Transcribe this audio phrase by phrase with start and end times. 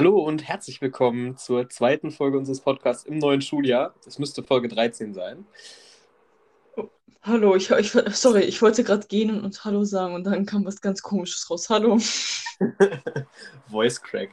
[0.00, 3.94] Hallo und herzlich willkommen zur zweiten Folge unseres Podcasts im neuen Schuljahr.
[4.06, 5.44] Es müsste Folge 13 sein.
[6.74, 6.88] Oh,
[7.20, 10.80] hallo, ich, ich, sorry, ich wollte gerade gehen und Hallo sagen und dann kam was
[10.80, 11.68] ganz Komisches raus.
[11.68, 11.98] Hallo.
[13.68, 14.30] Voice Crack.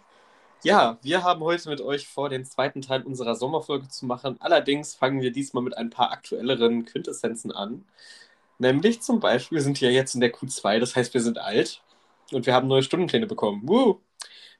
[0.63, 4.37] Ja, wir haben heute mit euch vor, den zweiten Teil unserer Sommerfolge zu machen.
[4.39, 7.83] Allerdings fangen wir diesmal mit ein paar aktuelleren Quintessenzen an.
[8.57, 11.83] Nämlich zum Beispiel sind wir jetzt in der Q2, das heißt, wir sind alt
[12.31, 13.63] und wir haben neue Stundenpläne bekommen.
[13.65, 13.99] Woo!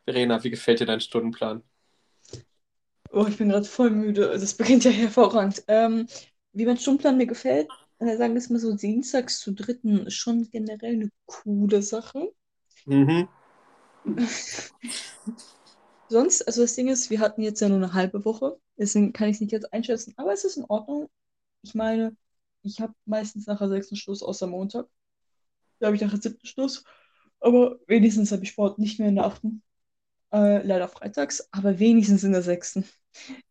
[0.08, 1.64] Verena, wie gefällt dir dein Stundenplan?
[3.12, 4.30] Oh, ich bin gerade voll müde.
[4.40, 5.64] Das beginnt ja hervorragend.
[5.68, 6.08] Ähm,
[6.54, 7.68] wie mein Stundenplan mir gefällt,
[8.00, 12.32] äh, sagen wir es mal so, dienstags zu dritten ist schon generell eine coole Sache.
[12.86, 13.28] Mhm.
[16.10, 19.28] Sonst, also das Ding ist, wir hatten jetzt ja nur eine halbe Woche, deswegen kann
[19.28, 21.10] ich es nicht jetzt einschätzen, aber es ist in Ordnung.
[21.64, 22.16] Ich meine,
[22.64, 24.88] ich habe meistens nachher sechsten Schluss, außer Montag.
[25.80, 26.84] Da habe ich nachher siebten Schluss.
[27.40, 29.64] Aber wenigstens habe ich Sport nicht mehr in der achten.
[30.34, 32.86] Äh, leider freitags, aber wenigstens in der sechsten.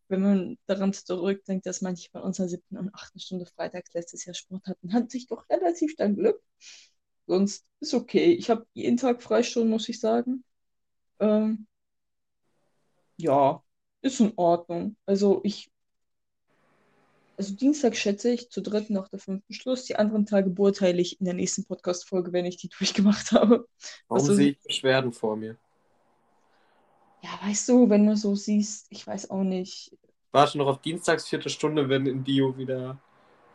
[0.09, 3.93] Wenn man daran zurückdenkt, dass manche von uns in der siebten und achten Stunde freitags
[3.93, 6.41] letztes Jahr Sport hatten, hat sich doch relativ dann Glück.
[7.25, 8.33] Sonst ist okay.
[8.33, 10.43] Ich habe jeden Tag Freistunden, muss ich sagen.
[11.19, 11.67] Ähm,
[13.17, 13.63] ja,
[14.01, 14.95] ist in Ordnung.
[15.05, 15.69] Also ich,
[17.37, 19.85] also Dienstag schätze ich zu dritten nach der fünften Schluss.
[19.85, 23.67] Die anderen Tage beurteile ich in der nächsten Podcast-Folge, wenn ich die durchgemacht habe.
[24.07, 25.57] Warum also, sehe ich Beschwerden vor mir?
[27.41, 29.95] Weißt du, wenn du so siehst, ich weiß auch nicht.
[30.31, 32.99] Warte noch auf Dienstags vierte Stunde, wenn in Bio wieder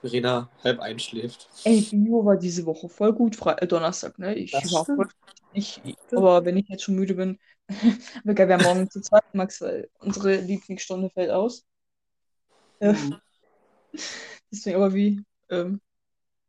[0.01, 1.49] Verena halb einschläft.
[1.65, 4.35] Ey, Bio war diese Woche voll gut, Fre äh, Donnerstag, ne?
[4.35, 5.09] Ich das war voll.
[5.53, 7.39] Ich, aber wenn ich jetzt schon müde bin,
[8.25, 11.65] wir haben morgen zu zweit, Max, weil unsere Lieblingsstunde fällt aus.
[12.81, 13.17] Mhm.
[14.51, 15.81] Deswegen, aber wie ähm,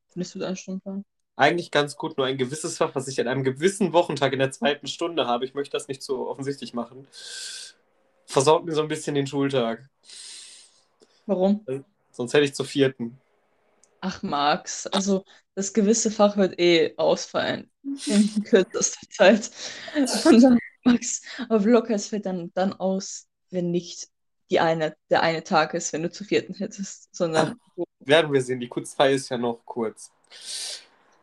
[0.09, 1.05] findest du deinen Stundenplan?
[1.35, 4.51] Eigentlich ganz gut, nur ein gewisses Fach, was ich an einem gewissen Wochentag in der
[4.51, 7.07] zweiten Stunde habe, ich möchte das nicht so offensichtlich machen,
[8.25, 9.89] versaut mir so ein bisschen den Schultag.
[11.25, 11.65] Warum?
[12.11, 13.19] Sonst hätte ich zu vierten.
[14.01, 15.23] Ach, Max, also
[15.55, 17.71] das gewisse Fach wird eh ausfallen
[18.05, 19.45] in kürzester Zeit.
[20.21, 24.09] Von daher, Max, auf locker, es fällt dann, dann aus, wenn nicht
[24.51, 27.57] die eine, der eine Tag ist, wenn du zu vierten hättest, sondern.
[27.77, 30.11] Ach, werden wir sehen, die Q2 ist ja noch kurz.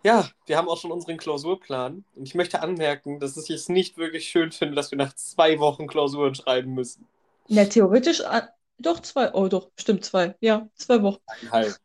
[0.02, 2.04] Ja, wir haben auch schon unseren Klausurplan.
[2.14, 5.58] Und ich möchte anmerken, dass ich es nicht wirklich schön finde, dass wir nach zwei
[5.58, 7.06] Wochen Klausuren schreiben müssen.
[7.48, 8.42] Ja, theoretisch, äh,
[8.78, 10.34] doch zwei, oh doch, stimmt zwei.
[10.40, 11.20] Ja, zwei Wochen.
[11.26, 11.76] Eineinhalb.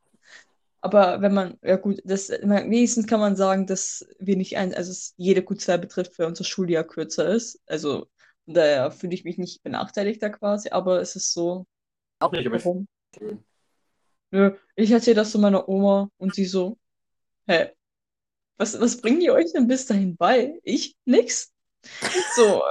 [0.81, 4.91] Aber wenn man, ja gut, das, wenigstens kann man sagen, dass wir nicht ein, also
[4.91, 7.59] es jede Q2 betrifft, weil unser Schuljahr kürzer ist.
[7.65, 8.07] Also
[8.45, 11.65] daher fühle ich mich nicht benachteiligt da quasi, aber es ist so.
[12.19, 12.87] Auch nicht, aber warum?
[14.29, 16.77] Nö, ich erzähle das zu meiner Oma und sie so,
[17.47, 17.71] hä,
[18.57, 20.59] was, was bringen die euch denn bis dahin bei?
[20.63, 20.95] Ich?
[21.05, 21.51] Nix.
[22.35, 22.63] So.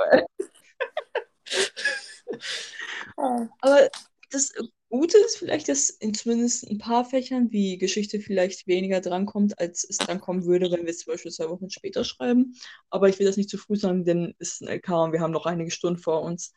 [3.60, 3.90] Aber
[4.30, 4.52] das
[4.88, 9.84] Gute ist vielleicht, dass in zumindest ein paar Fächern wie Geschichte vielleicht weniger drankommt, als
[9.88, 12.54] es drankommen würde, wenn wir es zum Beispiel zwei Wochen später schreiben.
[12.90, 15.20] Aber ich will das nicht zu früh sagen, denn es ist ein LK und wir
[15.20, 16.54] haben noch einige Stunden vor uns.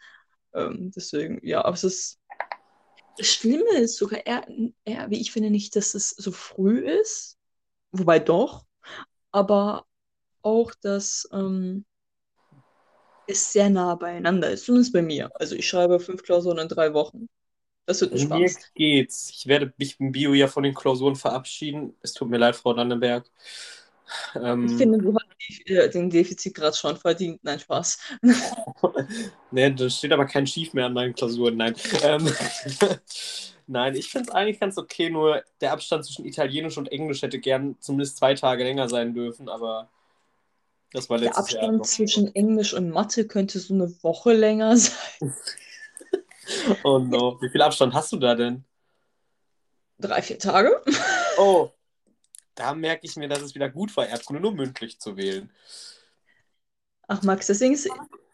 [0.53, 2.19] Ähm, deswegen, ja, aber es ist.
[3.17, 4.47] Das Schlimme ist sogar eher,
[4.85, 7.38] eher, wie ich finde, nicht, dass es so früh ist.
[7.91, 8.66] Wobei doch
[9.38, 9.86] aber
[10.42, 11.86] auch, dass ähm,
[13.28, 14.66] es sehr nah beieinander ist.
[14.66, 15.30] Zumindest bei mir.
[15.36, 17.28] Also ich schreibe fünf Klausuren in drei Wochen.
[17.86, 18.40] Das wird ein Spaß.
[18.40, 19.30] Mir geht's.
[19.30, 21.94] Ich werde mich im Bio ja von den Klausuren verabschieden.
[22.02, 23.30] Es tut mir leid, Frau Dannenberg.
[24.36, 27.44] Ähm, ich finde, du hast äh, den Defizitgrad schon verdient.
[27.44, 28.00] Nein, Spaß.
[29.52, 31.58] nee, da steht aber kein Schief mehr an meinen Klausuren.
[31.58, 31.75] Nein.
[32.02, 32.28] Ähm,
[33.67, 37.39] Nein, ich finde es eigentlich ganz okay, nur der Abstand zwischen Italienisch und Englisch hätte
[37.39, 39.89] gern zumindest zwei Tage länger sein dürfen, aber
[40.94, 44.77] das war letztes Der Abstand Jahr zwischen Englisch und Mathe könnte so eine Woche länger
[44.77, 45.35] sein.
[46.83, 47.38] oh no.
[47.41, 48.63] Wie viel Abstand hast du da denn?
[50.00, 50.81] Drei, vier Tage.
[51.38, 51.72] Oh,
[52.56, 55.51] da merke ich mir, dass es wieder gut war, Erdkunde nur mündlich zu wählen.
[57.07, 57.89] Ach, Max, deswegen ist,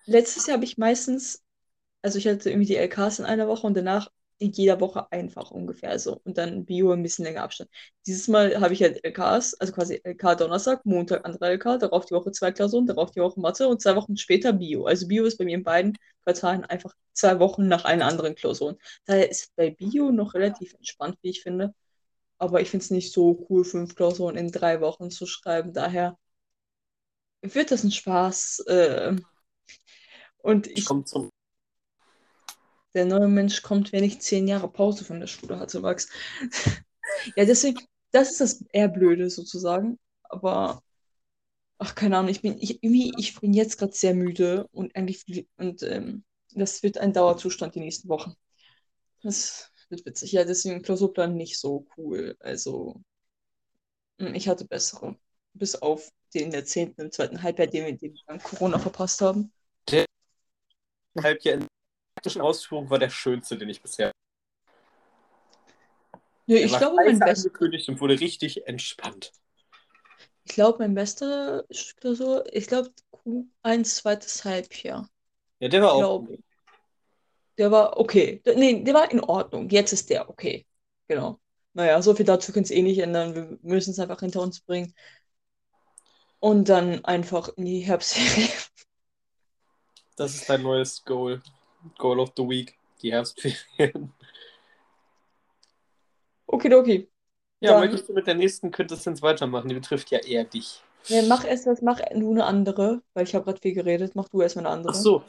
[0.05, 1.43] letztes Jahr habe ich meistens,
[2.01, 4.09] also ich hatte irgendwie die LKs in einer Woche und danach
[4.47, 6.19] jeder Woche einfach ungefähr so.
[6.23, 7.69] Und dann Bio ein bisschen länger Abstand.
[8.05, 12.13] Dieses Mal habe ich halt LKs, also quasi LK Donnerstag, Montag andere LK, darauf die
[12.13, 14.85] Woche zwei Klausuren, darauf die Woche Mathe und zwei Wochen später Bio.
[14.85, 18.77] Also Bio ist bei mir in beiden Quartalen einfach zwei Wochen nach einer anderen Klausuren.
[19.05, 21.73] Daher ist bei Bio noch relativ entspannt, wie ich finde.
[22.37, 25.73] Aber ich finde es nicht so cool, fünf Klausuren in drei Wochen zu schreiben.
[25.73, 26.17] Daher
[27.41, 28.59] wird das ein Spaß.
[28.67, 29.15] Äh,
[30.39, 30.85] und ich.
[30.85, 31.29] Kommt zum
[32.93, 36.09] der neue Mensch kommt, wenn ich zehn Jahre Pause von der Schule hatte, Max.
[37.35, 37.79] ja, deswegen,
[38.11, 39.99] das ist das eher Blöde sozusagen.
[40.23, 40.83] Aber,
[41.77, 45.47] ach, keine Ahnung, ich bin, ich, irgendwie, ich bin jetzt gerade sehr müde und eigentlich,
[45.57, 46.23] und ähm,
[46.55, 48.35] das wird ein Dauerzustand die nächsten Wochen.
[49.23, 50.31] Das wird witzig.
[50.33, 52.35] Ja, deswegen Klausurplan nicht so cool.
[52.39, 53.01] Also,
[54.19, 55.17] hm, ich hatte bessere.
[55.53, 57.01] Bis auf den der 10.
[57.01, 59.51] im zweiten Halbjahr, den wir, den Corona verpasst haben.
[59.89, 60.05] Der
[61.21, 61.59] Halbjahr
[62.15, 64.11] praktischen Ausführung war der schönste, den ich bisher.
[66.45, 67.49] Ja, ich glaube, mein bester,
[67.87, 69.31] und wurde richtig entspannt.
[70.43, 71.63] ich glaube, mein bester
[71.97, 72.91] Klausur, ich glaube,
[73.25, 75.09] Q1 zweites Halbjahr.
[75.59, 76.27] Ja, der war auch.
[76.29, 76.39] Ich.
[77.57, 78.41] Der war okay.
[78.45, 79.69] Der, nee, der war in Ordnung.
[79.69, 80.65] Jetzt ist der okay.
[81.07, 81.39] Genau.
[81.73, 83.35] Naja, so viel dazu können es eh nicht ändern.
[83.35, 84.93] Wir müssen es einfach hinter uns bringen.
[86.39, 88.49] Und dann einfach in die Herbstferien.
[90.15, 91.41] Das ist dein neues Goal.
[91.97, 92.77] Goal of the Week.
[93.01, 94.13] Die Herbstferien.
[96.47, 97.09] Okidoki.
[97.59, 99.69] Ja, Dann- möchtest du mit der nächsten Quintessenz weitermachen?
[99.69, 100.81] Die betrifft ja eher dich.
[101.09, 104.15] Nee, mach erst was, mach du eine andere, weil ich habe gerade viel geredet.
[104.15, 104.93] Mach du erstmal eine andere.
[104.93, 105.23] Ach so,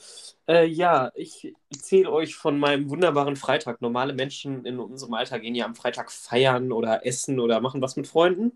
[0.47, 3.81] äh, ja, ich erzähle euch von meinem wunderbaren Freitag.
[3.81, 7.97] Normale Menschen in unserem Alter gehen ja am Freitag feiern oder essen oder machen was
[7.97, 8.53] mit Freunden.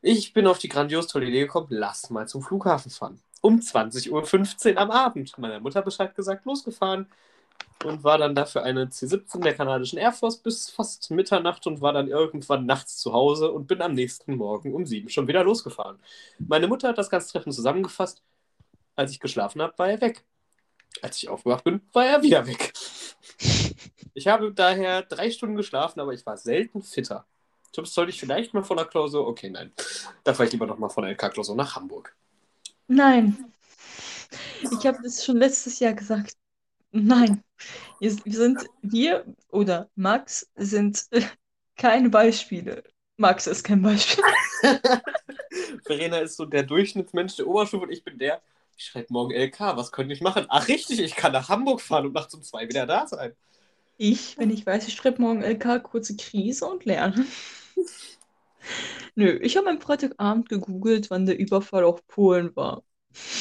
[0.00, 3.20] Ich bin auf die grandios tolle Idee gekommen, lass mal zum Flughafen fahren.
[3.42, 5.36] Um 20.15 Uhr am Abend.
[5.36, 7.06] Meiner Mutter Bescheid gesagt, losgefahren
[7.84, 11.92] und war dann dafür eine C-17 der kanadischen Air Force bis fast Mitternacht und war
[11.92, 15.98] dann irgendwann nachts zu Hause und bin am nächsten Morgen um sieben schon wieder losgefahren.
[16.38, 18.22] Meine Mutter hat das ganz treffend zusammengefasst.
[18.94, 20.24] Als ich geschlafen habe, war er weg.
[21.00, 22.72] Als ich aufgewacht bin, war er wieder weg.
[24.14, 27.24] Ich habe daher drei Stunden geschlafen, aber ich war selten fitter.
[27.72, 29.26] Tipps sollte ich vielleicht mal von der Klausur?
[29.26, 29.72] Okay, nein.
[30.22, 32.14] Da fahre ich lieber noch mal von der LK-Klausur nach Hamburg.
[32.94, 33.52] Nein.
[34.60, 36.36] Ich habe das schon letztes Jahr gesagt.
[36.90, 37.42] Nein.
[38.00, 41.08] Wir, sind, wir oder Max sind
[41.76, 42.82] keine Beispiele.
[43.16, 44.22] Max ist kein Beispiel.
[45.86, 48.42] Verena ist so der Durchschnittsmensch der Oberstufe und ich bin der,
[48.76, 50.44] ich schreibe morgen LK, was könnte ich machen?
[50.48, 53.32] Ach richtig, ich kann nach Hamburg fahren und nachts um zwei wieder da sein.
[53.96, 57.26] Ich, wenn ich weiß, ich schreibe morgen LK, kurze Krise und lerne.
[59.14, 62.82] Nö, ich habe am Freitagabend gegoogelt, wann der Überfall auf Polen war.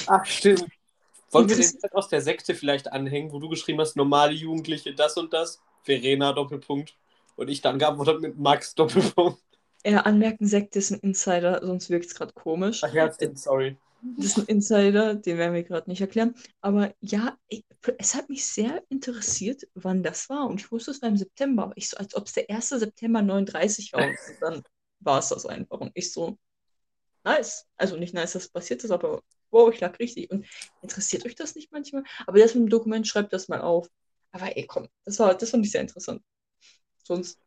[0.07, 0.65] Ach stimmt.
[1.31, 5.15] Wollen wir den aus der Sekte vielleicht anhängen, wo du geschrieben hast, normale Jugendliche, das
[5.15, 5.61] und das?
[5.83, 6.97] Verena, Doppelpunkt.
[7.37, 9.41] Und ich dann geantwortet mit Max, Doppelpunkt.
[9.83, 12.83] Äh, anmerken, Sekt ist ein Insider, sonst wirkt es gerade komisch.
[12.83, 13.77] Ach ja, sorry.
[14.17, 16.35] Das ist ein Insider, den werden wir gerade nicht erklären.
[16.59, 17.63] Aber ja, ich,
[17.97, 20.47] es hat mich sehr interessiert, wann das war.
[20.47, 21.71] Und ich wusste, es war im September.
[21.75, 22.69] Ich so, als ob es der 1.
[22.69, 24.07] September 39 war.
[24.07, 24.63] Und dann
[25.01, 25.79] war es das einfach.
[25.79, 26.37] Und ich so,
[27.23, 27.67] nice.
[27.77, 29.21] Also nicht nice, dass es passiert ist, aber
[29.51, 30.31] wow, ich lag richtig.
[30.31, 30.47] Und
[30.81, 32.03] interessiert euch das nicht manchmal?
[32.27, 33.89] Aber das mit dem Dokument, schreibt das mal auf.
[34.31, 36.21] Aber ey, komm, das war, das fand ich sehr interessant.
[37.03, 37.39] Sonst,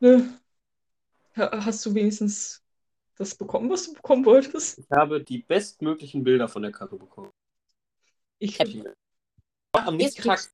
[0.00, 0.22] nö.
[1.36, 2.62] Ha- Hast du wenigstens
[3.16, 4.78] das bekommen, was du bekommen wolltest?
[4.78, 7.30] Ich habe die bestmöglichen Bilder von der Karte bekommen.
[8.38, 8.58] Ich,
[9.72, 10.50] Am nächsten Tag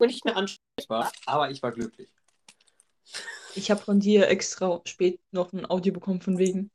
[0.00, 2.08] nicht mehr ansprechbar, aber ich war glücklich.
[3.58, 6.70] Ich habe von dir extra spät noch ein Audio bekommen von wegen.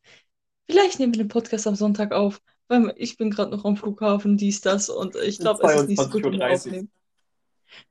[0.69, 4.35] Vielleicht nehmen wir den Podcast am Sonntag auf, weil ich bin gerade noch am Flughafen,
[4.35, 6.53] dies, das und ich glaube, es ist nicht so gut, wenn wir 22:30.
[6.53, 6.91] aufnehmen.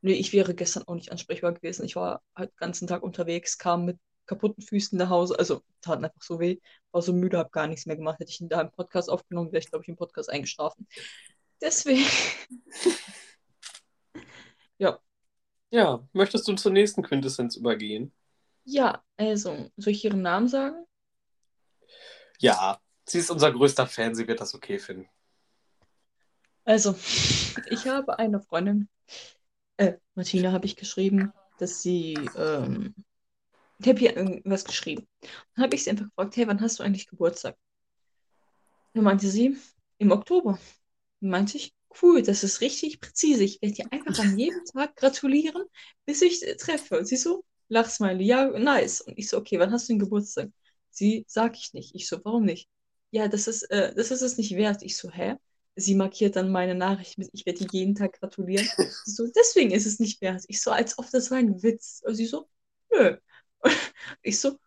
[0.02, 1.86] Nee, ich wäre gestern auch nicht ansprechbar gewesen.
[1.86, 6.04] Ich war halt den ganzen Tag unterwegs, kam mit kaputten Füßen nach Hause, also taten
[6.04, 6.58] einfach so weh,
[6.92, 8.20] war so müde, habe gar nichts mehr gemacht.
[8.20, 10.86] Hätte ich da einen Podcast aufgenommen, wäre ich, glaube ich, im Podcast eingeschlafen.
[11.60, 12.04] Deswegen,
[15.72, 18.12] Ja, möchtest du zur nächsten Quintessenz übergehen?
[18.64, 20.84] Ja, also, soll ich ihren Namen sagen?
[22.38, 25.08] Ja, sie ist unser größter Fan, sie wird das okay finden.
[26.64, 26.94] Also,
[27.70, 28.88] ich habe eine Freundin,
[29.76, 32.94] äh, Martina habe ich geschrieben, dass sie, ähm,
[33.78, 35.06] ich habe hier irgendwas geschrieben.
[35.54, 37.56] Dann habe ich sie einfach gefragt, hey, wann hast du eigentlich Geburtstag?
[38.94, 39.56] Dann meinte sie,
[39.98, 40.58] im Oktober.
[41.20, 43.44] Dann meinte ich, cool, das ist richtig präzise.
[43.44, 45.64] Ich werde dir einfach an jedem Tag gratulieren,
[46.04, 46.98] bis ich äh, treffe.
[46.98, 49.00] Und sie so, Lachsmiley, ja, nice.
[49.02, 50.50] Und ich so, okay, wann hast du den Geburtstag?
[50.90, 51.94] Sie, sag ich nicht.
[51.94, 52.68] Ich so, warum nicht?
[53.10, 54.82] Ja, das ist, äh, das ist es nicht wert.
[54.82, 55.36] Ich so, hä?
[55.76, 58.66] Sie markiert dann meine Nachricht mit, ich werde dir jeden Tag gratulieren.
[59.04, 60.44] Sie so, deswegen ist es nicht wert.
[60.48, 62.02] Ich so, als ob das war ein Witz.
[62.04, 62.48] Und sie so,
[62.92, 63.16] nö.
[64.22, 64.58] Ich so,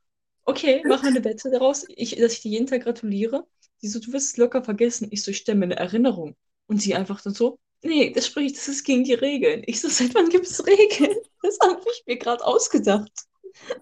[0.46, 3.48] okay, mach eine Wette daraus, ich, dass ich dir jeden Tag gratuliere.
[3.78, 5.08] Sie so, du wirst es locker vergessen.
[5.12, 6.36] Ich so, ich stelle mir eine Erinnerung.
[6.68, 9.64] Und sie einfach dann so, nee, das spricht, das ist gegen die Regeln.
[9.66, 11.16] Ich so, seit wann gibt es Regeln?
[11.44, 13.12] Das habe ich mir gerade ausgedacht.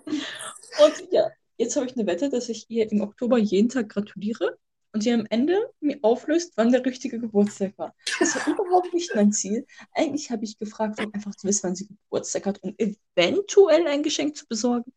[0.05, 4.57] Und ja, jetzt habe ich eine Wette, dass ich ihr im Oktober jeden Tag gratuliere
[4.91, 7.95] und sie am Ende mir auflöst, wann der richtige Geburtstag war.
[8.19, 9.65] Das war überhaupt nicht mein Ziel.
[9.93, 14.03] Eigentlich habe ich gefragt, um einfach zu wissen, wann sie Geburtstag hat und eventuell ein
[14.03, 14.91] Geschenk zu besorgen.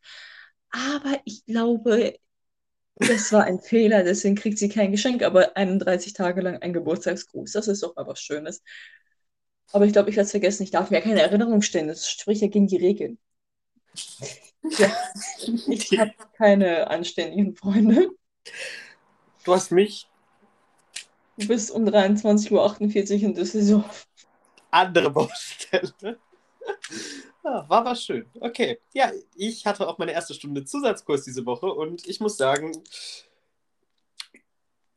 [0.69, 2.15] Aber ich glaube,
[2.95, 7.51] das war ein Fehler, deswegen kriegt sie kein Geschenk, aber 31 Tage lang ein Geburtstagsgruß.
[7.51, 8.63] Das ist doch mal was Schönes.
[9.71, 10.63] Aber ich glaube, ich werde es vergessen.
[10.63, 11.87] Ich darf mir keine Erinnerung stellen.
[11.87, 13.17] Das spricht ja gegen die Regeln.
[14.77, 14.91] Ja,
[15.67, 18.09] ich habe keine anständigen Freunde.
[19.43, 20.07] Du hast mich.
[21.37, 24.07] Du bist um 23.48 Uhr in Düsseldorf.
[24.71, 26.19] Andere Baustelle.
[27.43, 28.25] Ja, war was schön.
[28.39, 28.79] Okay.
[28.93, 32.71] Ja, ich hatte auch meine erste Stunde Zusatzkurs diese Woche und ich muss sagen,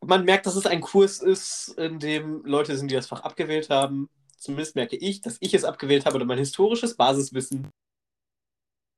[0.01, 3.71] man merkt, dass es ein Kurs ist, in dem Leute sind, die das Fach abgewählt
[3.71, 4.09] haben.
[4.41, 7.71] Zumindest merke ich, dass ich es abgewählt habe oder mein historisches Basiswissen.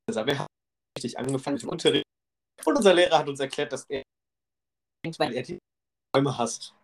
[0.08, 0.46] Also wir haben
[0.96, 2.04] richtig angefangen dem Unterricht
[2.64, 4.02] und unser Lehrer hat uns erklärt, dass er,
[5.18, 5.58] weil er die
[6.14, 6.74] Räume hasst.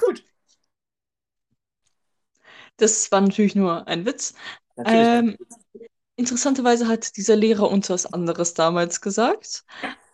[0.00, 0.24] Gut.
[2.76, 4.34] Das war natürlich nur ein Witz.
[4.76, 5.36] Ähm,
[6.14, 9.64] interessanterweise hat dieser Lehrer uns was anderes damals gesagt.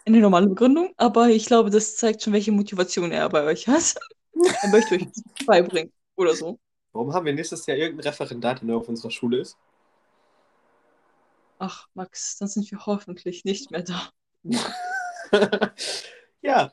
[0.07, 3.97] Eine normale Begründung, aber ich glaube, das zeigt schon, welche Motivation er bei euch hat.
[4.63, 5.09] er möchte euch
[5.47, 6.59] beibringen oder so.
[6.99, 9.57] Warum haben wir nächstes Jahr irgendeinen Referendar, der auf unserer Schule ist?
[11.61, 14.11] Ach, Max, dann sind wir hoffentlich nicht mehr da.
[16.43, 16.73] ja.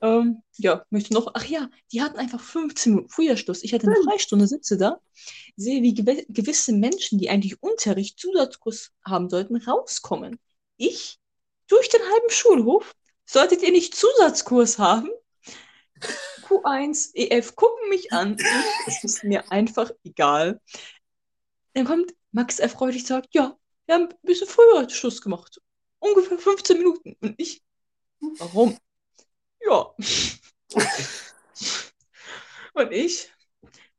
[0.00, 1.32] Ähm, ja, möchte noch.
[1.34, 3.62] Ach ja, die hatten einfach 15 Minuten Frühjahrschluss.
[3.62, 5.00] Ich hatte eine Freistunde, sitze da,
[5.54, 10.38] sehe, wie gew gewisse Menschen, die eigentlich Unterricht, Zusatzkurs haben sollten, rauskommen.
[10.78, 11.18] Ich
[11.66, 12.94] durch den halben Schulhof.
[13.26, 15.10] Solltet ihr nicht Zusatzkurs haben?
[16.42, 18.36] Q1, EF gucken mich an.
[18.86, 20.60] Es ist mir einfach egal.
[21.74, 23.56] Dann kommt Max erfreulich sagt, ja,
[23.86, 25.60] wir haben ein bisschen früher Schluss gemacht.
[25.98, 27.16] Ungefähr 15 Minuten.
[27.20, 27.62] Und ich,
[28.38, 28.76] warum?
[29.64, 29.94] Ja.
[32.74, 33.30] Und ich,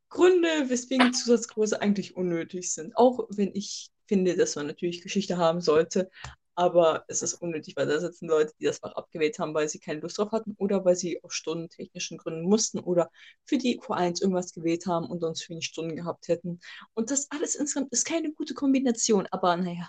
[0.08, 2.96] Gründe, weswegen Zusatzkurse eigentlich unnötig sind.
[2.96, 6.10] Auch wenn ich finde, dass man natürlich Geschichte haben sollte
[6.54, 9.78] aber es ist unnötig, weil da sitzen Leute, die das Fach abgewählt haben, weil sie
[9.78, 13.10] keine Lust drauf hatten oder weil sie aus stundentechnischen Gründen mussten oder
[13.44, 16.60] für die Q1 irgendwas gewählt haben und sonst wenig Stunden gehabt hätten.
[16.94, 19.88] Und das alles insgesamt ist keine gute Kombination, aber naja,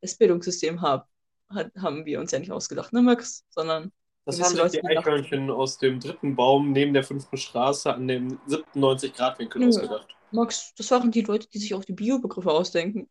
[0.00, 1.08] das Bildungssystem hab,
[1.48, 3.92] hat, haben wir uns ja nicht ausgedacht, ne Max, sondern
[4.24, 8.40] das haben sich die Eichhörnchen aus dem dritten Baum neben der fünften Straße an dem
[8.46, 9.68] 97 Grad Winkel ja.
[9.68, 10.08] ausgedacht.
[10.32, 13.08] Max, das waren die Leute, die sich auch die Biobegriffe ausdenken.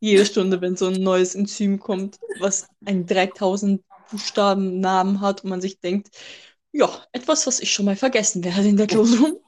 [0.00, 5.50] Jede Stunde, wenn so ein neues Enzym kommt, was einen 3000 Buchstaben Namen hat und
[5.50, 6.10] man sich denkt,
[6.72, 9.40] ja, etwas, was ich schon mal vergessen werde in der Klausur.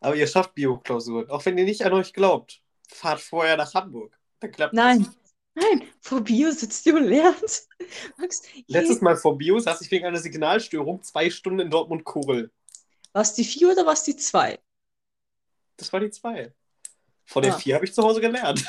[0.00, 2.60] Aber ihr schafft Bio-Klausuren, auch wenn ihr nicht an euch glaubt.
[2.88, 4.18] Fahrt vorher nach Hamburg.
[4.40, 5.14] Dann klappt Nein, das.
[5.54, 7.62] Nein, vor Bio sitzt ihr und lernt.
[8.18, 12.50] Max, Letztes Mal vor Bio saß ich wegen einer Signalstörung zwei Stunden in Dortmund-Kurel.
[13.12, 14.58] War es die vier oder war es die zwei?
[15.76, 16.52] Das war die zwei.
[17.34, 17.58] Von den ah.
[17.58, 18.64] vier habe ich zu Hause gelernt.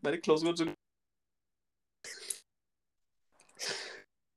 [0.00, 0.74] Meine Klausuren sind.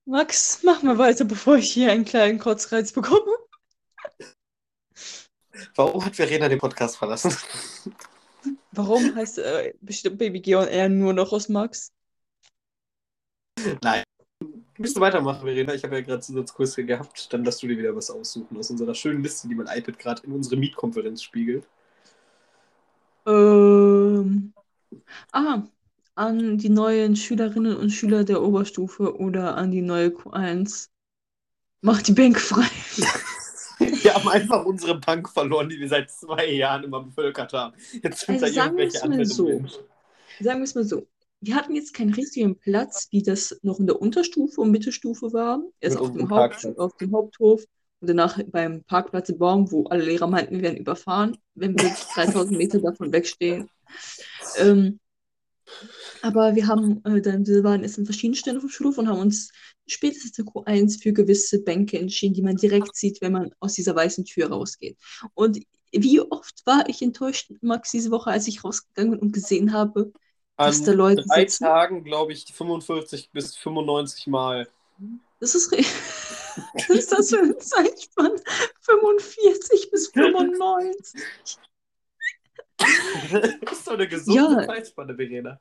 [0.06, 3.36] Max, mach mal weiter, bevor ich hier einen kleinen Kotzreiz bekomme.
[5.74, 7.36] Warum hat Verena den Podcast verlassen?
[8.74, 11.92] Warum heißt äh, bestimmt Baby Geon eher nur noch aus Max?
[13.82, 14.04] Nein.
[14.78, 15.74] Willst du weitermachen, Verena?
[15.74, 17.32] Ich habe ja gerade Zusatzkurse gehabt.
[17.32, 20.24] Dann darfst du dir wieder was aussuchen aus unserer schönen Liste, die mein iPad gerade
[20.24, 21.66] in unsere Meet-Konferenz spiegelt.
[23.26, 24.54] Ähm.
[25.32, 25.64] Ah,
[26.16, 30.90] an die neuen Schülerinnen und Schüler der Oberstufe oder an die neue Q1.
[31.82, 32.68] Mach die Bank frei.
[33.80, 37.76] wir haben einfach unsere Bank verloren, die wir seit zwei Jahren immer bevölkert haben.
[38.04, 39.48] Jetzt sind also da irgendwelche anderen so.
[40.40, 41.08] Sagen wir es mal so
[41.46, 45.62] wir hatten jetzt keinen richtigen Platz, wie das noch in der Unterstufe und Mittelstufe war.
[45.80, 47.64] Erst auf dem, Haupt, auf dem Haupthof
[48.02, 51.90] und danach beim Parkplatz im Baum, wo alle Lehrer meinten, wir werden überfahren, wenn wir
[52.16, 53.70] 3000 Meter davon wegstehen.
[54.58, 55.00] Ähm,
[56.22, 59.20] aber wir haben äh, dann, wir waren jetzt in verschiedenen Stellen vom Schulhof und haben
[59.20, 59.52] uns
[59.88, 63.96] spätestens in Q1 für gewisse Bänke entschieden, die man direkt sieht, wenn man aus dieser
[63.96, 64.98] weißen Tür rausgeht.
[65.36, 65.60] Und
[65.92, 70.12] wie oft war ich enttäuscht, Max, diese Woche, als ich rausgegangen bin und gesehen habe,
[70.58, 71.64] an drei sitzen.
[71.64, 74.68] Tagen, glaube ich, 45 bis 95 Mal.
[75.40, 78.42] Das ist, Was ist das für eine Zeitspanne?
[78.82, 81.22] 45 bis 95.
[83.62, 84.66] das ist doch eine gesunde ja.
[84.66, 85.60] Zeitspanne, Verena.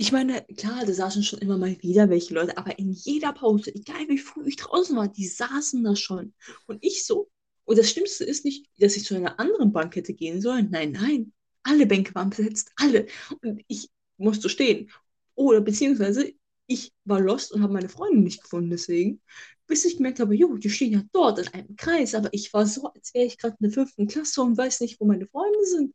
[0.00, 3.74] Ich meine, klar, da saßen schon immer mal wieder welche Leute, aber in jeder Pause,
[3.74, 6.34] egal wie früh ich draußen war, die saßen da schon.
[6.66, 7.28] Und ich so.
[7.64, 10.68] Und das Schlimmste ist nicht, dass ich zu einer anderen Bank hätte gehen sollen.
[10.70, 11.32] Nein, nein.
[11.64, 13.06] Alle Bänke waren besetzt, alle.
[13.42, 14.90] Und ich musst du stehen.
[15.34, 16.32] Oder beziehungsweise
[16.66, 19.20] ich war lost und habe meine Freunde nicht gefunden, deswegen,
[19.66, 22.66] bis ich gemerkt habe, jo, die stehen ja dort in einem Kreis, aber ich war
[22.66, 25.64] so, als wäre ich gerade in der fünften Klasse und weiß nicht, wo meine Freunde
[25.64, 25.94] sind.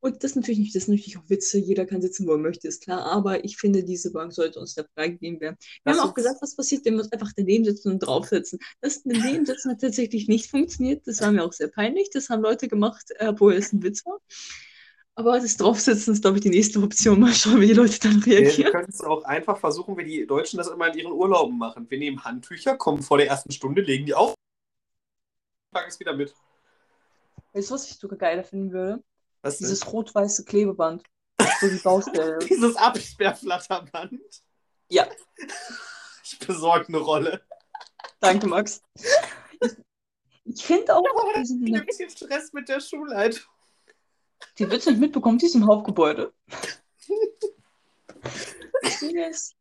[0.00, 2.68] Und das natürlich nicht, das sind natürlich auch Witze, jeder kann sitzen, wo er möchte,
[2.68, 5.56] ist klar, aber ich finde, diese Bank sollte uns da freigegeben werden.
[5.58, 8.58] Wir Lass haben auch gesagt, was passiert, wenn wir uns einfach daneben sitzen und draufsetzen.
[8.82, 12.42] Das daneben sitzen hat tatsächlich nicht funktioniert, das war mir auch sehr peinlich, das haben
[12.42, 14.20] Leute gemacht, äh, obwohl es ein Witz war.
[15.16, 17.20] Aber das Draufsitzen ist, glaube ich, die nächste Option.
[17.20, 18.72] Mal schauen, wie die Leute dann Wir reagieren.
[18.72, 21.88] können es auch einfach versuchen, wie die Deutschen das immer in ihren Urlauben machen.
[21.88, 24.34] Wir nehmen Handtücher, kommen vor der ersten Stunde, legen die auf,
[25.70, 26.34] packen es wieder mit.
[27.52, 29.04] Weißt du, was ich sogar geiler finden würde?
[29.42, 29.68] Was denn?
[29.68, 31.04] Dieses rot-weiße Klebeband.
[31.60, 32.38] So die Baustelle.
[32.48, 34.42] Dieses Absperrflatterband.
[34.88, 35.06] Ja.
[36.24, 37.42] Ich besorge eine Rolle.
[38.18, 38.82] Danke, Max.
[39.60, 39.76] Ich,
[40.44, 41.04] ich finde auch,
[41.40, 43.53] ist in ein bisschen Stress mit der Schulleitung.
[44.58, 46.32] Die wird nicht mitbekommen, die ist im Hauptgebäude.
[49.30, 49.54] Ist,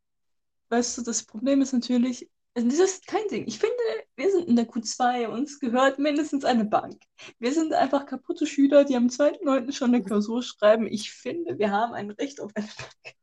[0.69, 3.45] weißt du, das Problem ist natürlich, also das ist kein Ding.
[3.47, 3.75] Ich finde,
[4.15, 7.01] wir sind in der Q2, uns gehört mindestens eine Bank.
[7.39, 9.71] Wir sind einfach kaputte Schüler, die am 2.9.
[9.71, 10.87] schon eine Klausur schreiben.
[10.87, 13.15] Ich finde, wir haben ein Recht auf eine Bank.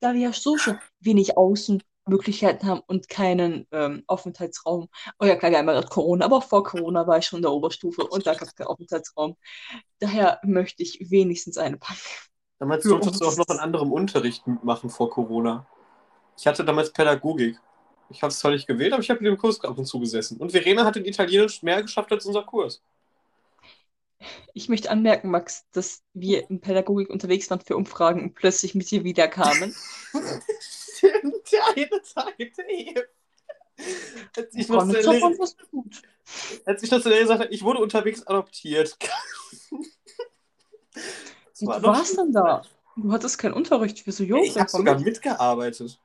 [0.00, 1.36] Da wir ja so schon wenig
[2.06, 4.88] Außenmöglichkeiten haben und keinen ähm, Aufenthaltsraum.
[5.18, 7.38] Oh ja, klar, wir haben ja gerade Corona, aber auch vor Corona war ich schon
[7.38, 9.36] in der Oberstufe und da gab es keinen Aufenthaltsraum.
[9.98, 11.98] Daher möchte ich wenigstens eine Bank.
[12.58, 13.34] Damals durftest du uns.
[13.34, 15.66] auch noch in anderem Unterricht mitmachen vor Corona.
[16.38, 17.58] Ich hatte damals Pädagogik.
[18.08, 19.98] Ich habe es zwar nicht gewählt, aber ich habe in dem Kurs ab und zu
[19.98, 20.38] gesessen.
[20.38, 22.82] Und Verena hat in Italienisch mehr geschafft als unser Kurs.
[24.54, 28.90] Ich möchte anmerken, Max, dass wir in Pädagogik unterwegs waren für Umfragen und plötzlich mit
[28.90, 29.74] dir wieder kamen.
[31.02, 33.04] der eine Tag eben.
[34.36, 35.10] Als ich, noch zu
[36.64, 38.96] als ich noch zu der gesagt habe, ich wurde unterwegs adoptiert.
[41.58, 42.62] Ja, war du warst dann da.
[42.96, 44.06] Du hattest keinen Unterricht.
[44.06, 45.04] Wieso, jo, Ich dann habe sogar mit.
[45.04, 45.98] mitgearbeitet.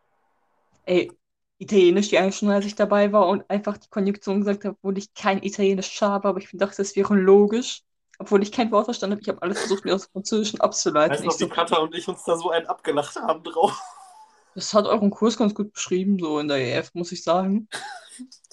[0.85, 1.11] Ey,
[1.57, 4.97] Italienisch, die eine Stunde, als ich dabei war und einfach die Konjunktion gesagt habe, obwohl
[4.97, 7.83] ich kein Italienisch habe, aber ich dachte, das wäre logisch.
[8.19, 9.21] Obwohl ich kein Wort verstanden habe.
[9.21, 11.17] Ich habe alles versucht, mir aus dem Französischen abzuleiten.
[11.17, 13.79] Weißt du so, wie Katha und ich uns da so einen abgelacht haben drauf?
[14.55, 17.67] das hat euren Kurs ganz gut beschrieben, so in der EF, muss ich sagen.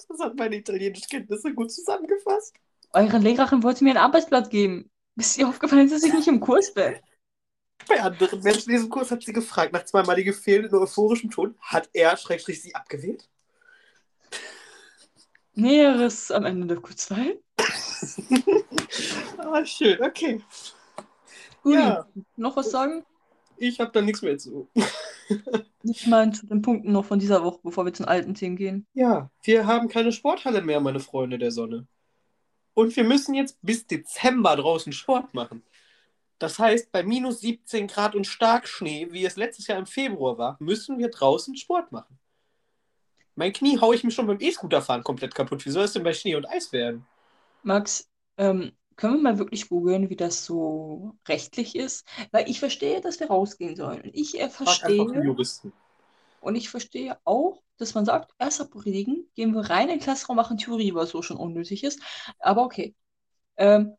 [0.07, 2.55] Das hat meine Italienischkenntnisse gut zusammengefasst.
[2.93, 4.89] Eure Lehrerin wollte mir ein Arbeitsblatt geben.
[5.15, 6.95] Ist ihr aufgefallen, dass ich nicht im Kurs bin?
[7.87, 11.55] Bei anderen Menschen in diesem Kurs hat sie gefragt, nach zweimaligem Fehlen in euphorischem Ton,
[11.59, 13.27] hat er, Schrägstrich, sie abgewählt?
[15.53, 17.37] Näheres am Ende der Q2.
[19.39, 20.41] ah, schön, okay.
[21.65, 22.07] Ui, Ja.
[22.35, 23.05] noch was sagen?
[23.57, 24.69] Ich habe da nichts mehr zu.
[25.83, 28.57] Ich meine zu den Punkten noch von dieser Woche, bevor wir zu den alten Themen
[28.57, 28.85] gehen.
[28.93, 31.87] Ja, wir haben keine Sporthalle mehr, meine Freunde der Sonne.
[32.73, 35.63] Und wir müssen jetzt bis Dezember draußen Sport machen.
[36.37, 40.57] Das heißt, bei minus 17 Grad und Starkschnee, wie es letztes Jahr im Februar war,
[40.59, 42.19] müssen wir draußen Sport machen.
[43.35, 45.65] Mein Knie haue ich mir schon beim E-Scooterfahren komplett kaputt.
[45.65, 47.05] Wie soll es denn bei Schnee und Eis werden?
[47.63, 52.05] Max, ähm, können wir mal wirklich googeln, wie das so rechtlich ist?
[52.31, 54.01] Weil ich verstehe, dass wir rausgehen sollen.
[54.01, 55.35] Und ich äh, verstehe,
[56.41, 59.99] und ich verstehe auch, dass man sagt, erst ab Regen gehen wir rein in den
[60.01, 62.01] Klassenraum, machen Theorie, was so schon unnötig ist.
[62.39, 62.93] Aber okay.
[63.55, 63.95] Ähm,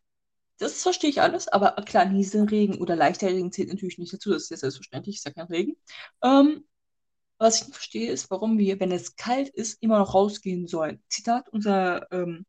[0.59, 4.43] das verstehe ich alles, aber klar, Nieselregen oder leichter Regen zählt natürlich nicht dazu, das
[4.43, 5.77] ist ja selbstverständlich, ist ja kein Regen.
[6.23, 6.67] Ähm,
[7.39, 11.03] was ich nicht verstehe, ist, warum wir, wenn es kalt ist, immer noch rausgehen sollen.
[11.09, 12.45] Zitat unser ähm,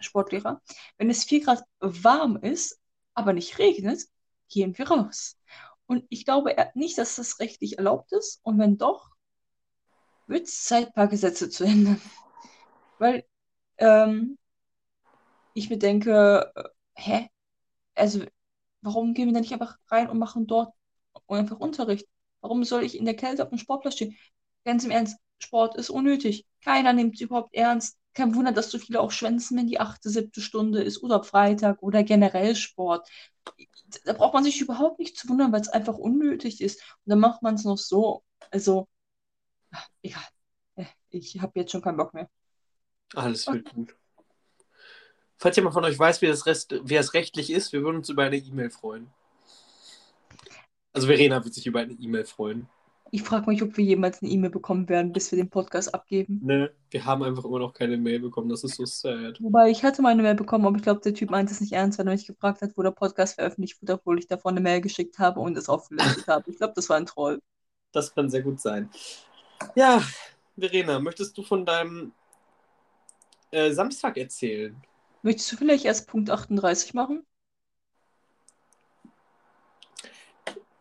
[0.00, 0.60] Sportlehrer.
[0.98, 2.80] Wenn es 4 Grad warm ist,
[3.14, 4.02] aber nicht regnet,
[4.48, 5.38] gehen wir raus.
[5.86, 8.40] Und ich glaube nicht, dass das rechtlich erlaubt ist.
[8.42, 9.10] Und wenn doch,
[10.26, 12.00] wird es Zeit, ein paar Gesetze zu ändern.
[12.98, 13.24] Weil
[13.78, 14.38] ähm,
[15.54, 17.28] ich mir denke, äh, hä?
[17.94, 18.24] Also,
[18.80, 20.74] warum gehen wir da nicht einfach rein und machen dort
[21.28, 22.06] einfach Unterricht?
[22.40, 24.16] Warum soll ich in der Kälte auf dem Sportplatz stehen?
[24.64, 26.46] Ganz im Ernst, Sport ist unnötig.
[26.62, 27.98] Keiner nimmt es überhaupt ernst.
[28.14, 31.82] Kein Wunder, dass so viele auch schwänzen, wenn die achte, siebte Stunde ist oder Freitag
[31.82, 33.08] oder generell Sport.
[34.04, 36.80] Da braucht man sich überhaupt nicht zu wundern, weil es einfach unnötig ist.
[36.80, 38.24] Und dann macht man es noch so.
[38.50, 38.88] Also,
[39.72, 40.22] ach, egal.
[40.76, 42.28] Äh, Ich habe jetzt schon keinen Bock mehr.
[43.14, 43.96] Alles wird gut.
[45.36, 48.08] Falls jemand von euch weiß, wie das, Rest, wie das rechtlich ist, wir würden uns
[48.08, 49.10] über eine E-Mail freuen.
[50.92, 52.68] Also Verena wird sich über eine E-Mail freuen.
[53.14, 56.40] Ich frage mich, ob wir jemals eine E-Mail bekommen werden, bis wir den Podcast abgeben.
[56.42, 58.48] Ne, wir haben einfach immer noch keine Mail bekommen.
[58.48, 59.40] Das ist so sad.
[59.40, 61.74] Wobei ich hatte mal eine Mail bekommen, aber ich glaube, der Typ meint es nicht
[61.74, 64.60] ernst, weil er mich gefragt hat, wo der Podcast veröffentlicht wurde, obwohl ich davon eine
[64.62, 66.50] Mail geschickt habe und es aufgelistet habe.
[66.50, 67.40] Ich glaube, das war ein Troll.
[67.92, 68.90] Das kann sehr gut sein.
[69.76, 70.02] Ja,
[70.58, 72.10] Verena, möchtest du von deinem
[73.52, 74.74] äh, Samstag erzählen?
[75.22, 77.24] Möchtest du vielleicht erst Punkt 38 machen?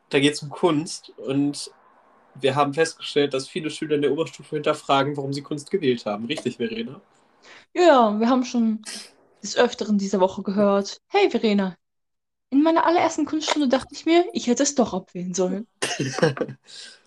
[0.09, 1.71] Da geht es um Kunst und
[2.35, 6.25] wir haben festgestellt, dass viele Schüler in der Oberstufe hinterfragen, warum sie Kunst gewählt haben.
[6.25, 7.01] Richtig, Verena?
[7.73, 8.81] Ja, wir haben schon
[9.41, 11.01] des Öfteren diese Woche gehört.
[11.07, 11.75] Hey Verena,
[12.49, 15.67] in meiner allerersten Kunststunde dachte ich mir, ich hätte es doch abwählen sollen.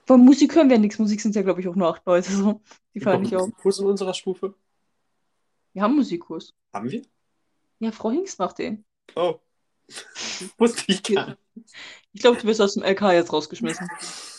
[0.06, 0.98] Von Musik hören wir nichts.
[0.98, 2.30] Musik sind ja, glaube ich, auch nur acht Leute.
[2.30, 2.60] So.
[2.94, 3.50] Die fallen nicht auf.
[3.56, 4.54] Kurs in unserer Stufe?
[5.72, 6.54] Wir haben Musikkurs.
[6.72, 7.02] Haben wir?
[7.80, 8.84] Ja, Frau Hinks macht den.
[9.16, 9.40] Oh.
[10.58, 11.38] Wusste ich gar nicht.
[12.12, 13.88] Ich glaube, du wirst aus dem LK jetzt rausgeschmissen.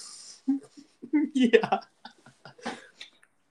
[1.34, 1.82] Ja.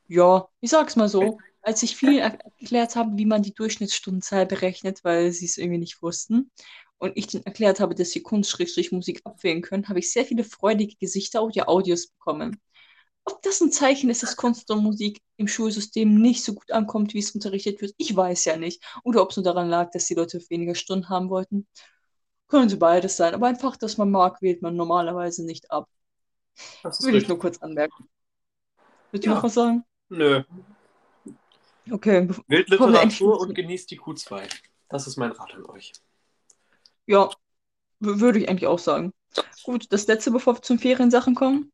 [0.09, 1.38] Ja, ich sag's mal so.
[1.62, 6.00] Als ich viel erklärt habe, wie man die Durchschnittsstundenzahl berechnet, weil sie es irgendwie nicht
[6.00, 6.52] wussten,
[6.98, 10.96] und ich denen erklärt habe, dass sie Kunst-Musik abwählen können, habe ich sehr viele freudige
[10.96, 12.61] Gesichter oder Audios bekommen.
[13.24, 17.12] Ob das ein Zeichen ist, dass Kunst und Musik im Schulsystem nicht so gut ankommt,
[17.12, 18.83] wie es unterrichtet wird, ich weiß ja nicht.
[19.02, 21.66] Oder ob es nur daran lag, dass die Leute weniger Stunden haben wollten.
[22.48, 23.35] Können sie beides sein.
[23.35, 25.88] Aber ein Fach, das man mag, wählt man normalerweise nicht ab.
[26.82, 27.22] Das Will richtig.
[27.22, 28.08] ich nur kurz anmerken.
[29.10, 29.36] Willst du ja.
[29.36, 29.84] noch was sagen?
[30.08, 30.42] Nö.
[31.90, 32.28] Okay.
[32.48, 34.48] Wildliteratur und genießt die Q2.
[34.88, 35.92] Das ist mein Rat an euch.
[37.06, 37.30] Ja,
[38.00, 39.12] würde ich eigentlich auch sagen.
[39.64, 41.72] Gut, das letzte, bevor wir zum Feriensachen kommen.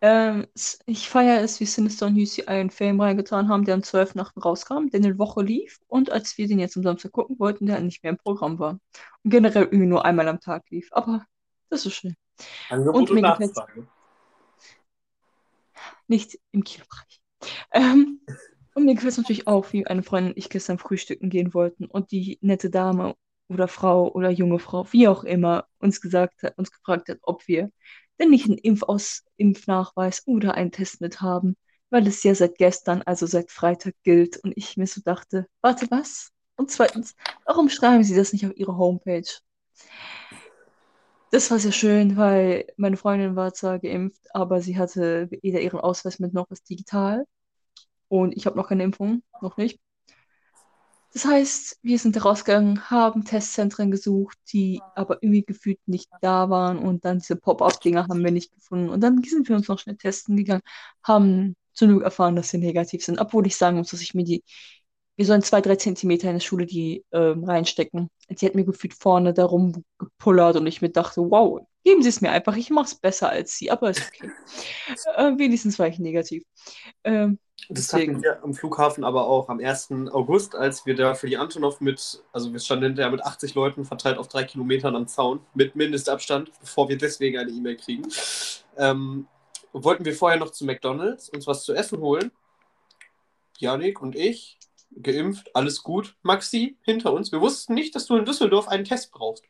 [0.00, 0.46] Ähm,
[0.84, 4.16] ich feiere es, wie Sinister und UCI einen Film reingetan haben, der am 12.
[4.16, 7.66] Nachten rauskam, der eine Woche lief und als wir den jetzt am Samstag gucken wollten,
[7.66, 8.78] der nicht mehr im Programm war.
[9.22, 10.88] Und generell irgendwie nur einmal am Tag lief.
[10.92, 11.24] Aber
[11.70, 12.16] das ist schön.
[12.70, 13.86] Angebot und, und Nachfrage.
[16.06, 17.20] Nicht im Kinobereich.
[17.72, 18.20] Ähm,
[18.74, 21.86] und mir gefällt es natürlich auch, wie eine Freundin und ich gestern frühstücken gehen wollten
[21.86, 23.14] und die nette Dame
[23.48, 27.46] oder Frau oder junge Frau, wie auch immer, uns gesagt hat, uns gefragt hat, ob
[27.46, 27.70] wir
[28.18, 31.56] denn nicht einen Impfaus Impfnachweis oder einen Test mit haben,
[31.90, 35.90] weil es ja seit gestern, also seit Freitag gilt und ich mir so dachte, warte,
[35.90, 36.30] was?
[36.56, 39.28] Und zweitens, warum schreiben Sie das nicht auf Ihre Homepage?
[41.34, 45.80] Das war sehr schön, weil meine Freundin war zwar geimpft, aber sie hatte weder ihren
[45.80, 47.26] Ausweis mit noch ist digital.
[48.06, 49.80] Und ich habe noch keine Impfung, noch nicht.
[51.12, 56.78] Das heißt, wir sind rausgegangen, haben Testzentren gesucht, die aber irgendwie gefühlt nicht da waren
[56.78, 58.88] und dann diese Pop-up-Dinger haben wir nicht gefunden.
[58.88, 60.62] Und dann sind wir uns noch schnell testen gegangen,
[61.02, 64.22] haben zum Glück erfahren, dass sie negativ sind, obwohl ich sagen muss, dass ich mir
[64.22, 64.44] die,
[65.16, 68.10] wir sollen zwei, drei Zentimeter in der Schule die ähm, reinstecken.
[68.28, 72.20] Die hat mir gefühlt vorne darum gepullert und ich mir dachte, wow, geben Sie es
[72.20, 74.30] mir einfach, ich mache es besser als Sie, aber ist okay.
[75.16, 76.42] äh, wenigstens war ich negativ.
[77.04, 79.90] Ähm, das hatten wir am Flughafen aber auch am 1.
[80.12, 83.84] August, als wir da für die Antonov mit, also wir standen hinterher mit 80 Leuten
[83.84, 88.06] verteilt auf drei Kilometern am Zaun mit Mindestabstand, bevor wir deswegen eine E-Mail kriegen.
[88.76, 89.28] Ähm,
[89.72, 92.32] wollten wir vorher noch zu McDonalds uns was zu essen holen.
[93.58, 94.58] Janik und ich,
[95.00, 96.16] geimpft, alles gut.
[96.22, 97.32] Maxi hinter uns.
[97.32, 99.44] Wir wussten nicht, dass du in Düsseldorf einen Test brauchst.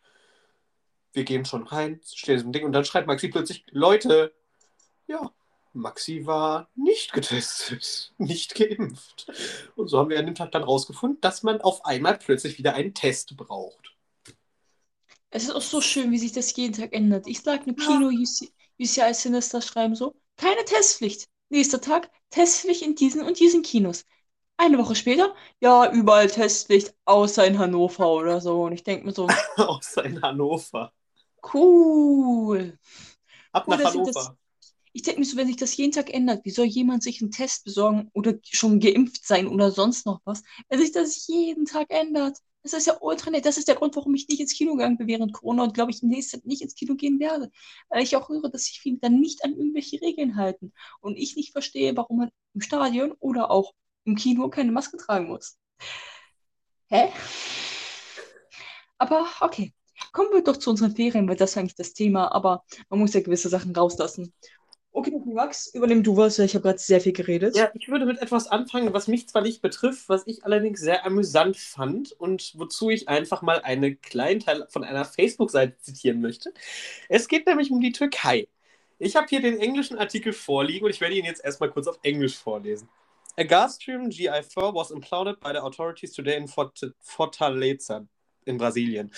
[1.13, 4.35] Wir gehen schon rein, stehen im Ding und dann schreit Maxi plötzlich: Leute,
[5.07, 5.31] ja,
[5.73, 9.27] Maxi war nicht getestet, nicht geimpft.
[9.77, 12.75] Und so haben wir an dem Tag dann rausgefunden, dass man auf einmal plötzlich wieder
[12.75, 13.95] einen Test braucht.
[15.31, 17.27] Es ist auch so schön, wie sich das jeden Tag ändert.
[17.27, 18.09] Ich sage eine Kino
[18.79, 21.29] UCI Sinister schreiben so, keine Testpflicht.
[21.49, 24.05] Nächster Tag, Testpflicht in diesen und diesen Kinos.
[24.57, 28.63] Eine Woche später, ja, überall Testpflicht, außer in Hannover oder so.
[28.65, 29.27] Und ich denke mir so.
[29.57, 30.93] außer in Hannover.
[31.53, 32.79] Cool.
[33.53, 34.39] Ab nach Hannover.
[34.93, 37.33] Ich denke mir so, wenn sich das jeden Tag ändert, wie soll jemand sich einen
[37.33, 41.91] Test besorgen oder schon geimpft sein oder sonst noch was, wenn sich das jeden Tag
[41.91, 42.39] ändert?
[42.63, 43.45] Das ist ja ultra nett.
[43.45, 45.91] Das ist der Grund, warum ich nicht ins Kino gegangen bin während Corona und glaube
[45.91, 47.51] ich in nächster Zeit nicht ins Kino gehen werde.
[47.89, 50.73] Weil ich auch höre, dass sich viele dann nicht an irgendwelche Regeln halten.
[51.01, 55.29] Und ich nicht verstehe, warum man im Stadion oder auch im Kino keine Maske tragen
[55.29, 55.59] muss.
[56.89, 57.11] Hä?
[58.99, 59.73] Aber okay.
[60.13, 63.15] Kommen wir doch zu unseren Ferien, weil das ist eigentlich das Thema, aber man muss
[63.15, 64.33] ja gewisse Sachen rauslassen.
[64.97, 67.57] Okay, Max, übernimm du was, ich habe gerade sehr viel geredet.
[67.57, 71.05] Ja, ich würde mit etwas anfangen, was mich zwar nicht betrifft, was ich allerdings sehr
[71.05, 76.55] amüsant fand und wozu ich einfach mal einen kleinen Teil von einer Facebook-Seite zitieren möchte.
[77.09, 78.47] Es geht nämlich um die Türkei.
[79.01, 81.99] Ich habe hier den englischen Artikel vorliegen und ich werde ihn jetzt erstmal kurz auf
[82.05, 82.89] Englisch vorlesen.
[83.37, 88.07] A gas stream GI4 was imploded by the authorities today in Fortaleza
[88.47, 89.11] in Brasilien,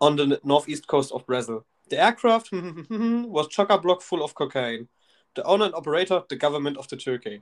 [0.00, 1.64] on the northeast coast of Brazil.
[1.88, 2.50] The aircraft
[2.90, 4.88] was chock-a-block full of cocaine.
[5.36, 7.40] The owner and operator, the government of the Turkey.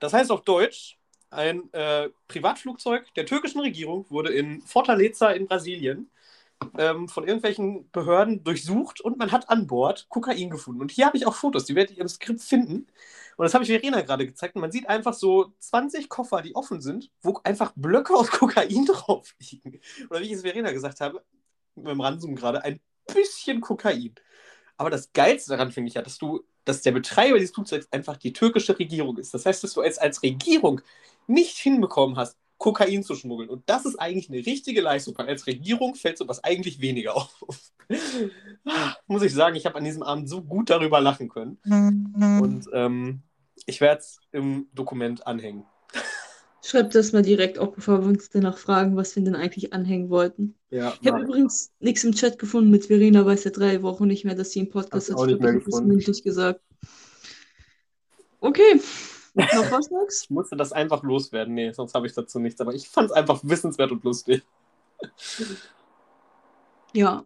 [0.00, 0.98] Das heißt auf Deutsch,
[1.30, 6.10] ein äh, Privatflugzeug der türkischen Regierung wurde in Fortaleza in Brasilien
[6.76, 10.82] ähm, von irgendwelchen Behörden durchsucht und man hat an Bord Kokain gefunden.
[10.82, 12.86] Und hier habe ich auch Fotos, die werde ich im Skript finden.
[13.36, 14.54] Und das habe ich Verena gerade gezeigt.
[14.54, 18.86] Und man sieht einfach so 20 Koffer, die offen sind, wo einfach Blöcke aus Kokain
[18.86, 19.80] drauf liegen.
[20.10, 21.24] Oder wie ich es Verena gesagt habe,
[21.74, 24.14] mit dem Ranzoom gerade, ein bisschen Kokain.
[24.76, 28.16] Aber das Geilste daran finde ich ja, dass du, dass der Betreiber dieses Flugzeugs einfach
[28.16, 29.34] die türkische Regierung ist.
[29.34, 30.80] Das heißt, dass du als, als Regierung
[31.26, 33.50] nicht hinbekommen hast, Kokain zu schmuggeln.
[33.50, 35.16] Und das ist eigentlich eine richtige Leistung.
[35.16, 37.30] Weil als Regierung fällt sowas eigentlich weniger auf.
[39.06, 41.58] Muss ich sagen, ich habe an diesem Abend so gut darüber lachen können.
[42.40, 43.22] Und ähm,
[43.66, 45.64] ich werde es im Dokument anhängen.
[46.62, 50.08] Schreib das mal direkt auf, bevor wir uns danach fragen, was wir denn eigentlich anhängen
[50.08, 50.54] wollten.
[50.70, 54.24] Ja, Ich habe übrigens nichts im Chat gefunden mit Verena, weiß ja drei Wochen nicht
[54.24, 55.28] mehr, dass sie einen Podcast hat.
[55.28, 56.62] Ich habe das mündlich gesagt.
[58.40, 58.80] Okay.
[59.34, 60.22] Noch was, Max?
[60.22, 61.54] Ich musste das einfach loswerden.
[61.54, 62.60] Nee, sonst habe ich dazu nichts.
[62.60, 64.44] Aber ich fand es einfach wissenswert und lustig.
[66.92, 67.24] Ja.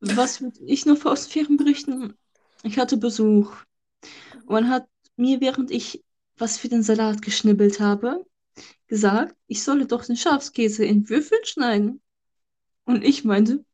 [0.00, 2.16] Was würde ich noch aus Ferien berichten?
[2.62, 3.52] Ich hatte Besuch.
[4.46, 6.02] Und man hat mir, während ich
[6.38, 8.26] was für den Salat geschnibbelt habe,
[8.88, 12.02] gesagt, ich solle doch den Schafskäse in Würfel schneiden.
[12.84, 13.64] Und ich meinte,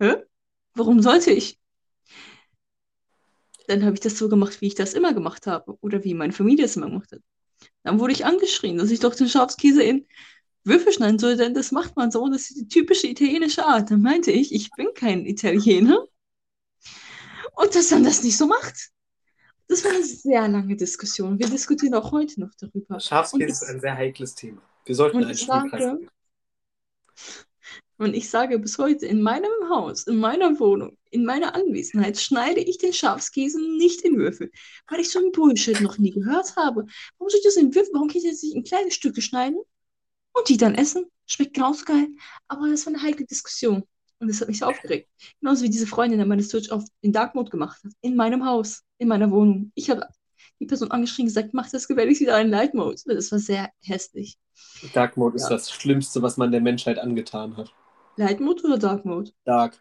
[0.00, 0.16] hä?
[0.74, 1.58] Warum sollte ich?
[3.68, 5.76] Dann habe ich das so gemacht, wie ich das immer gemacht habe.
[5.80, 7.20] Oder wie meine Familie es immer gemacht hat.
[7.82, 10.06] Dann wurde ich angeschrien, dass ich doch den Schafskäse in
[10.64, 12.28] Würfel schneiden soll, denn das macht man so.
[12.28, 13.90] Das ist die typische italienische Art.
[13.90, 16.06] Dann meinte ich, ich bin kein Italiener.
[17.54, 18.90] Und dass man das nicht so macht.
[19.68, 21.38] Das war eine sehr lange Diskussion.
[21.38, 23.00] Wir diskutieren auch heute noch darüber.
[23.00, 24.62] Schafskäse ist ein sehr heikles Thema.
[24.84, 25.98] Wir sollten einen Schulkreis.
[28.02, 32.60] Und ich sage bis heute, in meinem Haus, in meiner Wohnung, in meiner Anwesenheit schneide
[32.60, 34.50] ich den Schafskäse nicht in Würfel,
[34.88, 36.86] weil ich so einen Bullshit noch nie gehört habe.
[37.18, 37.90] Warum soll ich das in Würfel?
[37.92, 39.58] Warum kann ich das nicht in kleine Stücke schneiden
[40.32, 41.06] und die dann essen?
[41.26, 42.08] Schmeckt genauso geil.
[42.48, 43.84] Aber das war eine heikle Diskussion.
[44.18, 45.08] Und das hat mich so aufgeregt.
[45.40, 47.92] Genauso wie diese Freundin, die meine Switch auf in Dark Mode gemacht hat.
[48.02, 49.72] In meinem Haus, in meiner Wohnung.
[49.74, 50.06] Ich habe
[50.60, 52.96] die Person angeschrien und gesagt, mach das gefälligst wieder in Light Mode.
[53.06, 54.38] Das war sehr hässlich.
[54.94, 55.50] Dark Mode ist Ja.
[55.50, 57.72] das Schlimmste, was man der Menschheit angetan hat.
[58.16, 59.32] Light Mode oder Dark Mode?
[59.44, 59.80] Dark.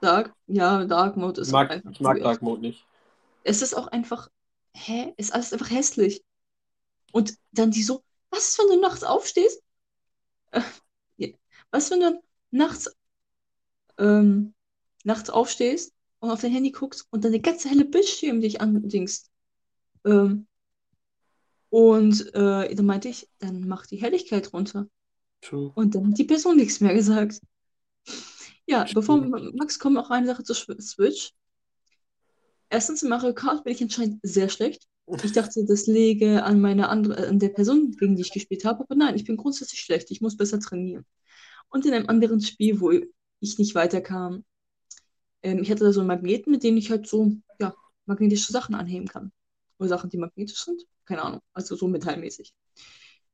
[0.00, 0.32] Dark?
[0.46, 2.20] Ja, Dark Mode Ich ist auch mag, einfach ich mag.
[2.20, 2.86] Dark Mode nicht.
[3.44, 4.28] Es ist auch einfach,
[4.74, 5.12] hä?
[5.16, 6.24] Ist alles einfach hässlich.
[7.12, 9.62] Und dann die so, was ist, wenn du nachts aufstehst?
[10.50, 10.62] Äh.
[11.70, 12.90] Was, wenn du nachts,
[13.98, 14.54] ähm,
[15.04, 19.30] nachts aufstehst und auf dein Handy guckst und dann der ganze helle Bildschirm dich andingst?
[20.04, 20.46] Ähm,
[21.70, 24.88] und äh, dann meinte ich, dann mach die Helligkeit runter.
[25.42, 25.72] True.
[25.74, 27.40] Und dann hat die Person nichts mehr gesagt.
[28.68, 29.18] Ja, bevor.
[29.54, 31.32] Max kommt, noch eine Sache zur Schw- Switch.
[32.70, 34.86] Erstens, in Mario Kart bin ich anscheinend sehr schlecht.
[35.22, 38.80] Ich dachte, das läge an meiner andere, an der Person, gegen die ich gespielt habe,
[38.84, 40.10] aber nein, ich bin grundsätzlich schlecht.
[40.10, 41.04] Ich muss besser trainieren.
[41.70, 42.92] Und in einem anderen Spiel, wo
[43.40, 44.44] ich nicht weiterkam,
[45.42, 47.74] ähm, ich hatte da so einen Magneten, mit dem ich halt so, ja,
[48.06, 49.32] magnetische Sachen anheben kann.
[49.78, 50.82] Oder Sachen, die magnetisch sind.
[51.06, 51.40] Keine Ahnung.
[51.54, 52.52] Also so metallmäßig.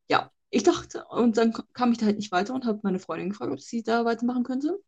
[0.08, 3.30] Ja, ich dachte, und dann kam ich da halt nicht weiter und habe meine Freundin
[3.30, 4.78] gefragt, ob sie da weitermachen könnte.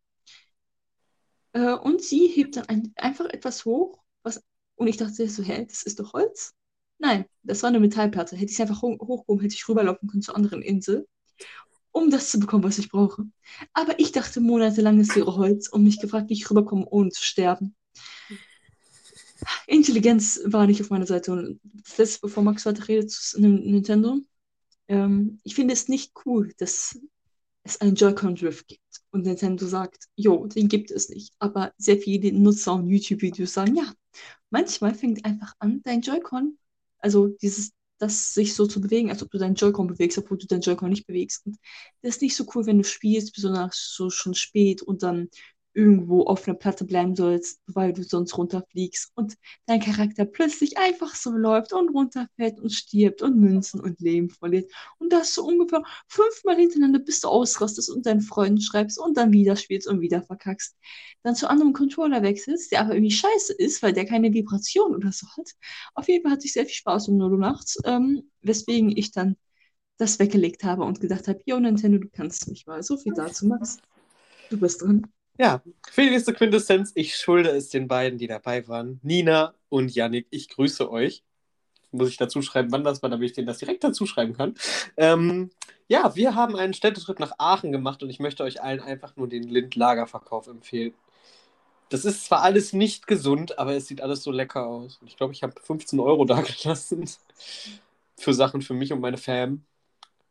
[1.53, 4.41] Äh, und sie hebt dann ein, einfach etwas hoch, was,
[4.75, 6.53] und ich dachte so, hä, das ist doch Holz?
[6.99, 8.35] Nein, das war eine Metallplatte.
[8.35, 11.07] Hätte ich es einfach ho hochgehoben, hätte ich rüberlaufen können zur anderen Insel,
[11.91, 13.25] um das zu bekommen, was ich brauche.
[13.73, 17.23] Aber ich dachte monatelang, es wäre Holz und mich gefragt, wie ich rüberkomme, ohne zu
[17.23, 17.75] sterben.
[19.67, 21.31] Intelligenz war nicht auf meiner Seite.
[21.31, 21.59] Und
[21.97, 24.19] das bevor Max weiter redet, zu Nin- Nintendo.
[24.87, 26.99] Ähm, ich finde es nicht cool, dass
[27.69, 31.33] es einen Joy-Con-Drift gibt und Nintendo sagt, jo, den gibt es nicht.
[31.39, 33.91] Aber sehr viele Nutzer und YouTube-Videos sagen, ja,
[34.49, 36.57] manchmal fängt einfach an, dein Joy-Con,
[36.99, 40.47] also dieses, das sich so zu bewegen, als ob du deinen Joy-Con bewegst, obwohl du
[40.47, 41.45] deinen Joy-Con nicht bewegst.
[41.45, 41.57] Und
[42.01, 45.29] das ist nicht so cool, wenn du spielst, besonders so schon spät und dann
[45.77, 49.35] irgendwo auf einer Platte bleiben sollst, weil du sonst runterfliegst und
[49.67, 54.71] dein Charakter plötzlich einfach so läuft und runterfällt und stirbt und Münzen und Leben verliert.
[54.97, 59.31] Und das so ungefähr fünfmal hintereinander, bis du ausrastest und deinen Freunden schreibst und dann
[59.31, 60.75] wieder spielst und wieder verkackst.
[61.21, 65.11] Dann zu anderem Controller wechselst, der aber irgendwie scheiße ist, weil der keine Vibration oder
[65.11, 65.51] so hat.
[65.93, 69.11] Auf jeden Fall hatte ich sehr viel Spaß um 0 Uhr nachts, ähm, weswegen ich
[69.11, 69.35] dann
[69.97, 72.81] das weggelegt habe und gedacht habe, yo Nintendo, du kannst mich mal.
[72.81, 73.77] So viel dazu, Max.
[74.49, 75.05] Du bist drin.
[75.39, 78.99] Ja, für die nächste Quintessenz, ich schulde es den beiden, die dabei waren.
[79.03, 81.23] Nina und Yannick, ich grüße euch.
[81.91, 84.55] Muss ich dazu schreiben, wann das war, damit ich denen das direkt dazu schreiben kann.
[84.97, 85.51] Ähm,
[85.87, 89.29] ja, wir haben einen Städtetrip nach Aachen gemacht und ich möchte euch allen einfach nur
[89.29, 90.93] den Lind-Lagerverkauf empfehlen.
[91.89, 94.97] Das ist zwar alles nicht gesund, aber es sieht alles so lecker aus.
[94.99, 97.05] Und ich glaube, ich habe 15 Euro da gelassen
[98.17, 99.63] für Sachen für mich und meine Fam.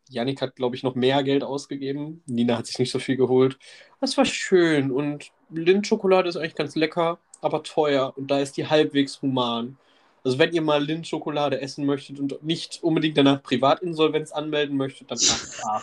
[0.09, 2.23] Yannick hat, glaube ich, noch mehr Geld ausgegeben.
[2.27, 3.59] Nina hat sich nicht so viel geholt.
[4.01, 8.67] Das war schön und Lindt-Schokolade ist eigentlich ganz lecker, aber teuer und da ist die
[8.67, 9.77] halbwegs human.
[10.25, 15.19] Also wenn ihr mal Lindt-Schokolade essen möchtet und nicht unbedingt danach Privatinsolvenz anmelden möchtet, dann.
[15.63, 15.83] Ah,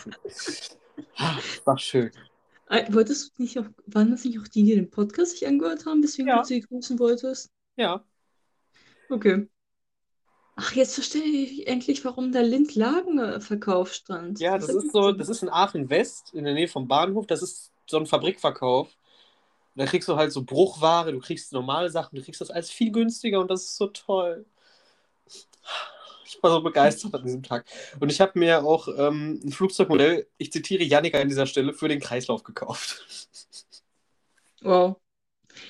[1.65, 2.11] War schön.
[2.69, 5.85] Äh, Wolltest du nicht auch, waren das nicht auch die, die den Podcast sich angehört
[5.85, 6.39] haben, deswegen Ja.
[6.41, 7.51] du sie grüßen wolltest?
[7.77, 8.03] Ja,
[9.09, 9.47] Okay.
[10.55, 14.39] Ach, jetzt verstehe ich endlich, warum da Lindlagen-Verkauf stand.
[14.39, 17.25] Ja, das ist so, das ist in Aachen West, in der Nähe vom Bahnhof.
[17.25, 18.89] Das ist so ein Fabrikverkauf.
[19.75, 22.91] Da kriegst du halt so Bruchware, du kriegst normale Sachen, du kriegst das alles viel
[22.91, 24.45] günstiger und das ist so toll.
[26.25, 27.65] Ich war so begeistert an diesem Tag.
[27.99, 31.87] Und ich habe mir auch ähm, ein Flugzeugmodell, ich zitiere Janika an dieser Stelle, für
[31.87, 33.03] den Kreislauf gekauft.
[34.61, 34.97] Wow.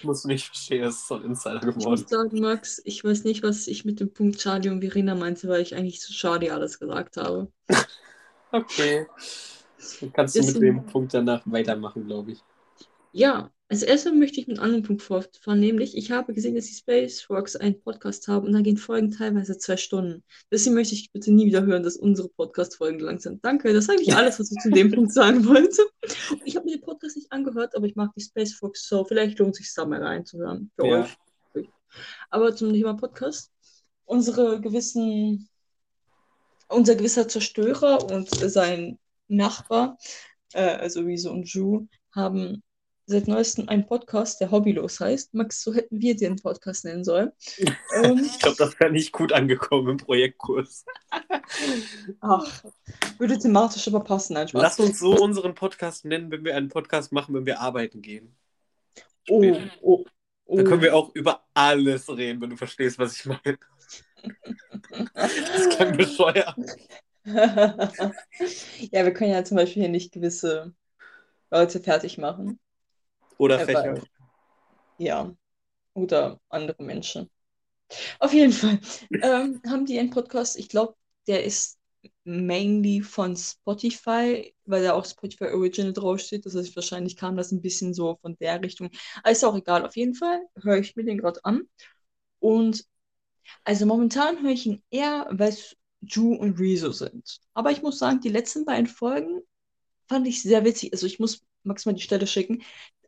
[0.04, 2.08] Du nicht verstehen, das ist so ein Insider Ich muss geworden.
[2.08, 5.62] sagen, Max, ich weiß nicht, was ich mit dem Punkt Charlie und Verena meinte, weil
[5.62, 7.52] ich eigentlich zu Charlie alles gesagt habe.
[8.52, 9.08] Okay.
[10.00, 12.44] Dann kannst du Ist mit dem Punkt danach weitermachen, glaube ich.
[13.16, 16.66] Ja, als erstes möchte ich mit einem anderen Punkt fortfahren, nämlich ich habe gesehen, dass
[16.66, 20.24] die Space Rocks einen Podcast haben und da gehen Folgen teilweise zwei Stunden.
[20.52, 23.46] Deswegen möchte ich bitte nie wieder hören, dass unsere Podcast-Folgen lang sind.
[23.46, 25.84] Danke, das ist eigentlich alles, was ich zu dem Punkt sagen wollte.
[26.44, 29.06] Ich habe mir den Podcast nicht angehört, aber ich mag die Space Rocks so.
[29.06, 31.08] Vielleicht lohnt es sich da mal reinzuhören für Ja.
[31.56, 31.70] euch.
[32.32, 33.52] Aber zum Thema Podcast.
[34.06, 35.48] Unsere gewissen,
[36.68, 38.98] unser gewisser Zerstörer und sein
[39.28, 39.98] Nachbar,
[40.54, 42.62] äh, also Riese und Ju, haben
[43.14, 45.36] seit neuestem einen Podcast, der Hobbylos heißt.
[45.36, 47.32] Max, so hätten wir den Podcast nennen sollen.
[47.96, 50.84] ähm, Ich glaube, das wäre nicht gut angekommen im Projektkurs.
[52.20, 52.64] ach,
[53.20, 54.62] würde thematisch aber passen, ein Spaß.
[54.62, 58.36] Lass uns so unseren Podcast nennen, wenn wir einen Podcast machen, wenn wir arbeiten gehen.
[59.30, 60.06] Oh, oh,
[60.46, 60.56] oh.
[60.58, 63.60] Dann können wir auch über alles reden, wenn du verstehst, was ich meine.
[65.14, 66.56] Das klingt bescheuert.
[67.26, 70.74] ja, wir können ja zum Beispiel hier nicht gewisse
[71.52, 72.60] Leute fertig machen.
[73.44, 74.04] Oder Aber- Fächer.
[74.98, 75.36] Ja,
[75.94, 77.30] oder andere Menschen.
[78.20, 78.80] Auf jeden Fall
[79.22, 80.96] ähm, haben die einen Podcast, ich glaube,
[81.28, 81.78] der ist
[82.24, 86.46] mainly von Spotify, weil da auch Spotify Original draufsteht.
[86.46, 88.90] Das heißt, wahrscheinlich kam das ein bisschen so von der Richtung.
[89.22, 89.86] Aber ist auch egal.
[89.86, 91.64] Auf jeden Fall höre ich mir den gerade an.
[92.40, 92.86] Und
[93.64, 97.40] also momentan höre ich ihn eher, weil es Ju und Rezo sind.
[97.54, 99.42] Aber ich muss sagen, die letzten beiden Folgen
[100.08, 100.94] fand ich sehr witzig.
[100.94, 102.64] Also ich muss Max mal die Stelle schicken.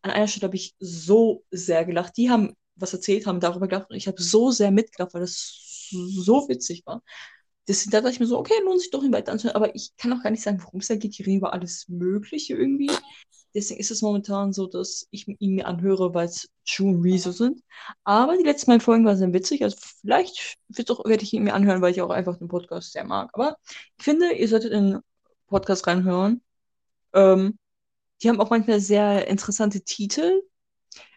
[0.06, 2.15] An einer Stelle habe ich so sehr gelacht.
[2.15, 5.89] Die haben was erzählt, haben darüber gelacht und ich habe so sehr mitgelacht, weil das
[5.89, 7.02] so witzig war.
[7.68, 9.56] Deswegen da dachte ich mir so, okay, lohnt sich doch ihn weiter anzuhören.
[9.56, 11.18] Aber ich kann auch gar nicht sagen, worum es da geht.
[11.18, 12.91] Die reden über alles Mögliche irgendwie.
[13.56, 17.32] Deswegen ist es momentan so, dass ich ihn mir anhöre, weil es Ju und Rezo
[17.32, 17.63] sind.
[18.04, 19.63] Aber die letzten beiden Folgen waren sehr witzig.
[19.63, 23.32] Also vielleicht werde ich ihn mir anhören, weil ich auch einfach den Podcast sehr mag.
[23.34, 23.58] Aber
[23.98, 25.02] ich finde, ihr solltet in den
[25.48, 26.44] Podcast reinhören.
[27.13, 27.58] Ähm,
[28.21, 30.41] die haben auch manchmal sehr interessante Titel.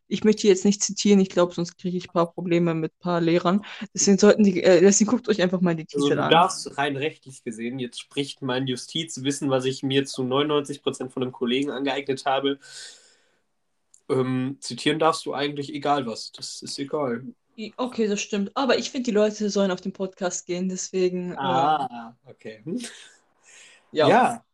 [0.09, 3.01] Ich möchte jetzt nicht zitieren, ich glaube, sonst kriege ich ein paar Probleme mit ein
[3.01, 3.65] paar Lehrern.
[3.95, 6.29] Deswegen sollten die, äh, deswegen guckt euch einfach mal die Also Titel du an.
[6.29, 11.33] darfst rein rechtlich gesehen, jetzt spricht mein Justizwissen, was ich mir zu 99% von einem
[11.33, 12.59] Kollegen angeeignet habe,
[14.11, 16.33] ähm, zitieren darfst du eigentlich egal was.
[16.33, 17.25] Das ist egal.
[17.77, 18.53] Okay, das stimmt.
[18.57, 21.33] Aber ich finde, die Leute sollen auf den Podcast gehen, deswegen.
[21.33, 22.63] äh, Ah, okay.
[23.93, 24.09] ja.
[24.09, 24.45] Ja.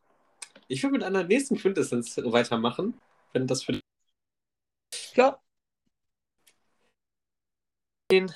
[0.68, 3.00] Ich will mit einer nächsten Quintessenz weitermachen,
[3.32, 3.80] wenn das für
[5.14, 5.40] Ja.
[8.10, 8.32] den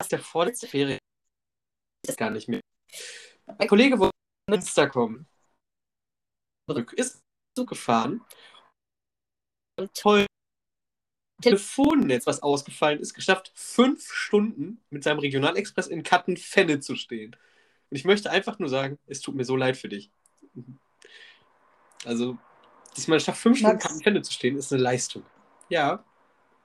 [0.00, 0.98] aus der vorletzte Ferien
[2.06, 2.60] ist gar nicht mehr.
[3.46, 4.12] Ein Kollege wollte
[4.48, 5.26] nach Münster kommen.
[6.96, 7.20] Ist
[7.56, 8.24] so gefahren.
[9.78, 10.26] Und toll.
[11.40, 17.36] Telefonnetz, was ausgefallen ist, geschafft, fünf Stunden mit seinem Regionalexpress in Kattenfenne zu stehen.
[17.90, 20.10] Und ich möchte einfach nur sagen, es tut mir so leid für dich.
[22.04, 22.38] Also,
[22.94, 23.84] dass man schafft, fünf Stunden Max.
[23.84, 25.24] Kattenfenne zu stehen, ist eine Leistung.
[25.68, 26.04] Ja,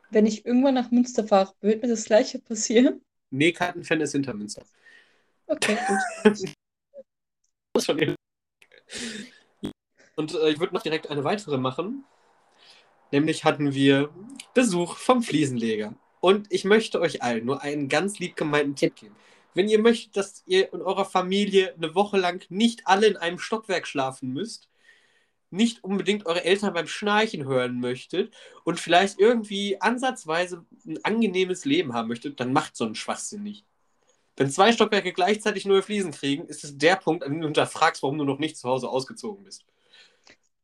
[0.10, 3.02] Wenn ich irgendwann nach Münster fahre, wird mir das Gleiche passieren?
[3.32, 4.64] nee, Kattenfenne ist hinter Münster.
[5.48, 6.04] Okay, gut.
[7.76, 8.16] Muss schon hin.
[10.16, 12.06] Und äh, ich würde noch direkt eine weitere machen.
[13.12, 14.10] Nämlich hatten wir
[14.54, 15.96] Besuch vom Fliesenleger.
[16.20, 19.16] Und ich möchte euch allen nur einen ganz lieb gemeinten Tipp geben.
[19.54, 23.40] Wenn ihr möchtet, dass ihr in eurer Familie eine Woche lang nicht alle in einem
[23.40, 24.70] Stockwerk schlafen müsst,
[25.54, 31.94] nicht unbedingt eure Eltern beim Schnarchen hören möchtet und vielleicht irgendwie ansatzweise ein angenehmes Leben
[31.94, 33.66] haben möchtet, dann macht so einen Schwachsinn nicht.
[34.36, 38.02] Wenn zwei Stockwerke gleichzeitig neue Fliesen kriegen, ist es der Punkt, an dem du hinterfragst,
[38.02, 39.64] warum du noch nicht zu Hause ausgezogen bist.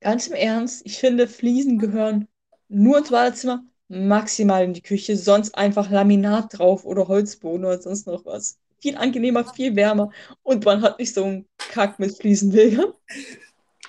[0.02, 2.28] Ganz im Ernst, ich finde, Fliesen gehören
[2.68, 8.08] nur ins Badezimmer, maximal in die Küche, sonst einfach Laminat drauf oder Holzboden oder sonst
[8.08, 8.58] noch was.
[8.82, 10.12] Viel angenehmer, viel wärmer
[10.42, 12.96] und man hat nicht so einen Kack mit Fliesenleger.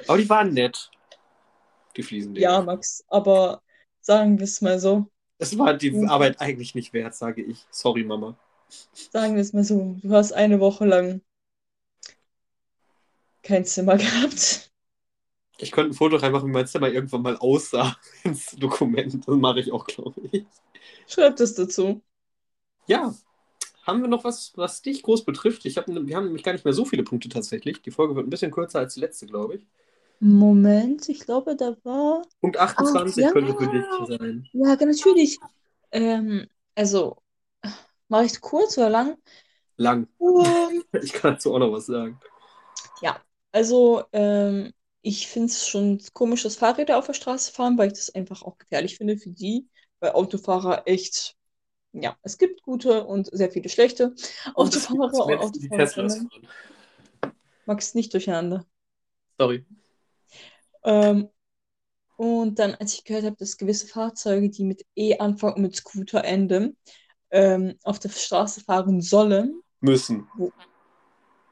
[0.06, 0.90] Aber die waren nett,
[1.96, 2.52] die Fliesenleger.
[2.52, 3.62] Ja, Max, aber
[4.00, 5.10] sagen wir es mal so.
[5.38, 7.66] Es war die Arbeit eigentlich nicht wert, sage ich.
[7.70, 8.38] Sorry, Mama.
[9.12, 9.96] Sagen wir es mal so.
[10.02, 11.22] Du hast eine Woche lang
[13.42, 14.70] kein Zimmer gehabt.
[15.58, 19.14] Ich könnte ein Foto reinmachen, wie mein Zimmer irgendwann mal aussah ins Dokument.
[19.26, 20.46] Das mache ich auch, glaube ich.
[21.06, 22.02] Schreib das dazu.
[22.86, 23.14] Ja,
[23.82, 25.64] Haben wir noch was, was dich groß betrifft?
[25.66, 27.82] Ich hab, wir haben nämlich gar nicht mehr so viele Punkte tatsächlich.
[27.82, 29.66] Die Folge wird ein bisschen kürzer als die letzte, glaube ich.
[30.20, 32.22] Moment, ich glaube, da war.
[32.40, 33.58] Punkt 28 Ach, könnte ja.
[33.58, 34.48] für dich sein.
[34.52, 35.38] Ja, natürlich.
[35.92, 37.16] Ähm, also,
[38.08, 39.16] mache ich kurz oder lang?
[39.76, 40.06] Lang.
[40.20, 42.20] Ähm, Ich kann dazu auch noch was sagen.
[43.52, 47.94] Also, ähm, ich finde es schon komisch, dass Fahrräder auf der Straße fahren, weil ich
[47.94, 49.68] das einfach auch gefährlich finde für die,
[49.98, 51.36] weil Autofahrer echt,
[51.92, 54.14] ja, es gibt gute und sehr viele schlechte
[54.54, 56.30] Und Autofahrer und die Teslas Autofahrerinnen.
[56.30, 56.48] fahren.
[57.66, 58.66] Magst nicht durcheinander.
[59.38, 59.64] Sorry.
[60.84, 61.28] Ähm,
[62.16, 65.76] und dann, als ich gehört habe, dass gewisse Fahrzeuge, die mit E anfangen und mit
[65.76, 66.76] Scooter enden,
[67.30, 70.28] ähm, auf der Straße fahren sollen, Müssen.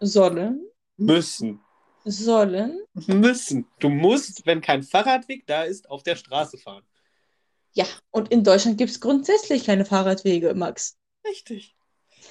[0.01, 0.67] sollen,
[0.97, 1.61] Müssen.
[2.05, 3.67] sollen, Müssen.
[3.79, 6.85] Du musst, wenn kein Fahrradweg da ist, auf der Straße fahren.
[7.73, 10.97] ja, und in Deutschland gibt es grundsätzlich keine Fahrradwege, Max.
[11.27, 11.77] Richtig.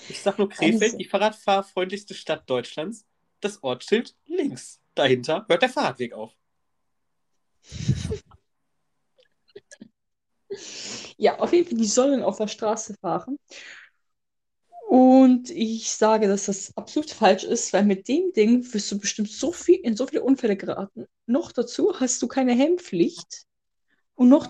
[0.10, 3.06] Ich sag nur Krefeld, Also- die fahrradfahrfreundlichste Stadt Deutschlands.
[3.40, 4.80] Das Ortsschild links.
[4.96, 6.34] Dahinter hört der Fahrradweg auf.
[11.18, 13.38] Ja, auf jeden Fall, die sollen auf der Straße fahren.
[14.88, 19.30] Und ich sage, dass das absolut falsch ist, weil mit dem Ding wirst du bestimmt
[19.30, 21.08] so viel in so viele Unfälle geraten.
[21.26, 23.44] Noch dazu hast du keine Helmpflicht.
[24.16, 24.48] Und noch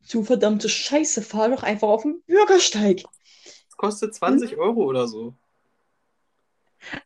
[0.00, 3.02] dazu, verdammte Scheiße, fahr doch einfach auf den Bürgersteig.
[3.44, 5.34] Das kostet 20 Euro oder so.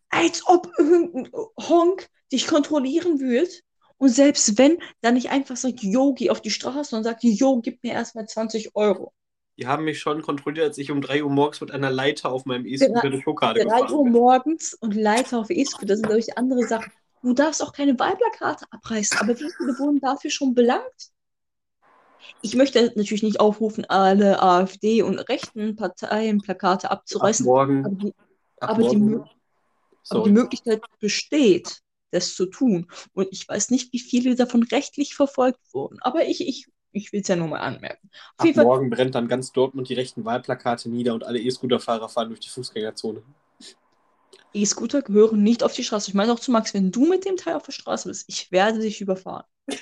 [0.08, 3.62] Als ob irgendein Honk dich kontrollieren wird.
[4.02, 7.60] Und selbst wenn, dann nicht einfach sagt, yo, geh auf die Straße und sagt, yo,
[7.60, 9.12] gib mir erstmal 20 Euro.
[9.56, 12.44] Die haben mich schon kontrolliert, als ich um 3 Uhr morgens mit einer Leiter auf
[12.44, 14.12] meinem E-Scooter durch Hokkade 3 Uhr gefahren bin.
[14.14, 16.90] morgens und Leiter auf E-Scooter sind, glaube ich, andere Sachen.
[17.22, 21.12] Du darfst auch keine Wahlplakate abreißen, aber wie viele wurden dafür schon belangt?
[22.40, 27.98] Ich möchte natürlich nicht aufrufen, alle AfD und rechten Parteien Plakate Ab abzureißen, aber morgen.
[27.98, 28.14] die,
[28.58, 29.22] Ab aber die morgen.
[29.22, 29.28] Mö-
[30.08, 30.30] aber die.
[30.32, 31.82] Möglichkeit besteht,
[32.12, 32.86] das zu tun.
[33.12, 37.22] Und ich weiß nicht, wie viele davon rechtlich verfolgt wurden, aber ich, ich, ich will
[37.22, 38.10] es ja nur mal anmerken.
[38.36, 42.40] Ab morgen brennt dann ganz Dortmund die rechten Wahlplakate nieder und alle E-Scooter-Fahrer fahren durch
[42.40, 43.22] die Fußgängerzone.
[44.54, 46.10] E-Scooter gehören nicht auf die Straße.
[46.10, 48.52] Ich meine auch zu Max, wenn du mit dem Teil auf der Straße bist, ich
[48.52, 49.44] werde dich überfahren.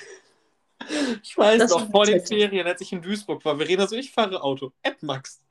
[1.23, 2.25] Ich weiß Das noch, vor den.
[2.25, 4.73] Ferien, als ich in Duisburg war, Verena so, ich fahre Auto.
[4.83, 5.43] App Max.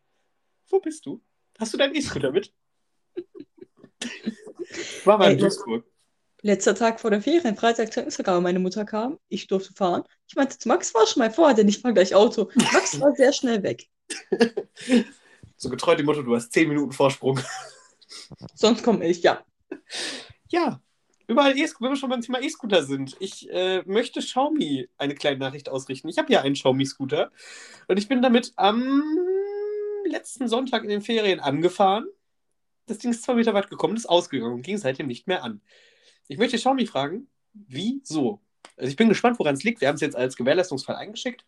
[0.69, 1.21] Wo bist du?
[1.59, 2.51] Hast du deinen E-Scooter mit?
[3.15, 3.23] Ich
[5.05, 5.85] war mal in Duisburg.
[6.41, 10.03] Letzter Tag vor der Ferien, Freitag zur Instagram, meine Mutter kam, ich durfte fahren.
[10.27, 12.49] Ich meinte zu Max, fahr schon mal vor, denn ich fahre gleich Auto.
[12.55, 13.87] Max war sehr schnell weg.
[15.61, 17.37] So getreu dem Motto, du hast 10 Minuten Vorsprung.
[18.55, 19.43] Sonst komme ich, ja.
[20.47, 20.79] Ja,
[21.29, 23.15] überall e wenn wir schon beim Thema E-Scooter sind.
[23.19, 26.09] Ich äh, möchte Xiaomi eine kleine Nachricht ausrichten.
[26.09, 27.31] Ich habe ja einen Xiaomi-Scooter
[27.87, 29.03] und ich bin damit am
[30.05, 32.07] letzten Sonntag in den Ferien angefahren.
[32.87, 35.61] Das Ding ist zwei Meter weit gekommen, ist ausgegangen und ging seitdem nicht mehr an.
[36.29, 38.39] Ich möchte Xiaomi fragen, wieso?
[38.77, 39.81] Also ich bin gespannt, woran es liegt.
[39.81, 41.43] Wir haben es jetzt als Gewährleistungsfall eingeschickt.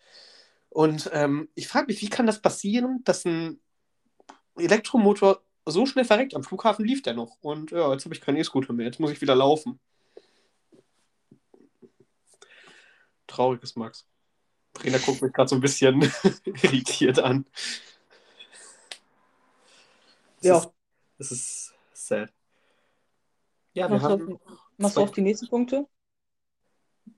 [0.70, 3.62] Und ähm, ich frage mich, wie kann das passieren, dass ein
[4.58, 6.34] Elektromotor so schnell verreckt?
[6.34, 7.38] Am Flughafen lief der noch.
[7.42, 8.88] Und ja, jetzt habe ich keinen E-Scooter mehr.
[8.88, 9.80] Jetzt muss ich wieder laufen.
[13.28, 14.08] Trauriges Max.
[14.74, 16.02] Trainer guckt mich gerade so ein bisschen
[16.46, 17.46] irritiert an.
[20.38, 20.58] Das Ja.
[20.58, 20.72] Ist,
[21.20, 22.34] das ist sad.
[23.74, 24.40] Ja, wir haben.
[24.82, 25.88] Machst du auf die nächsten Punkte?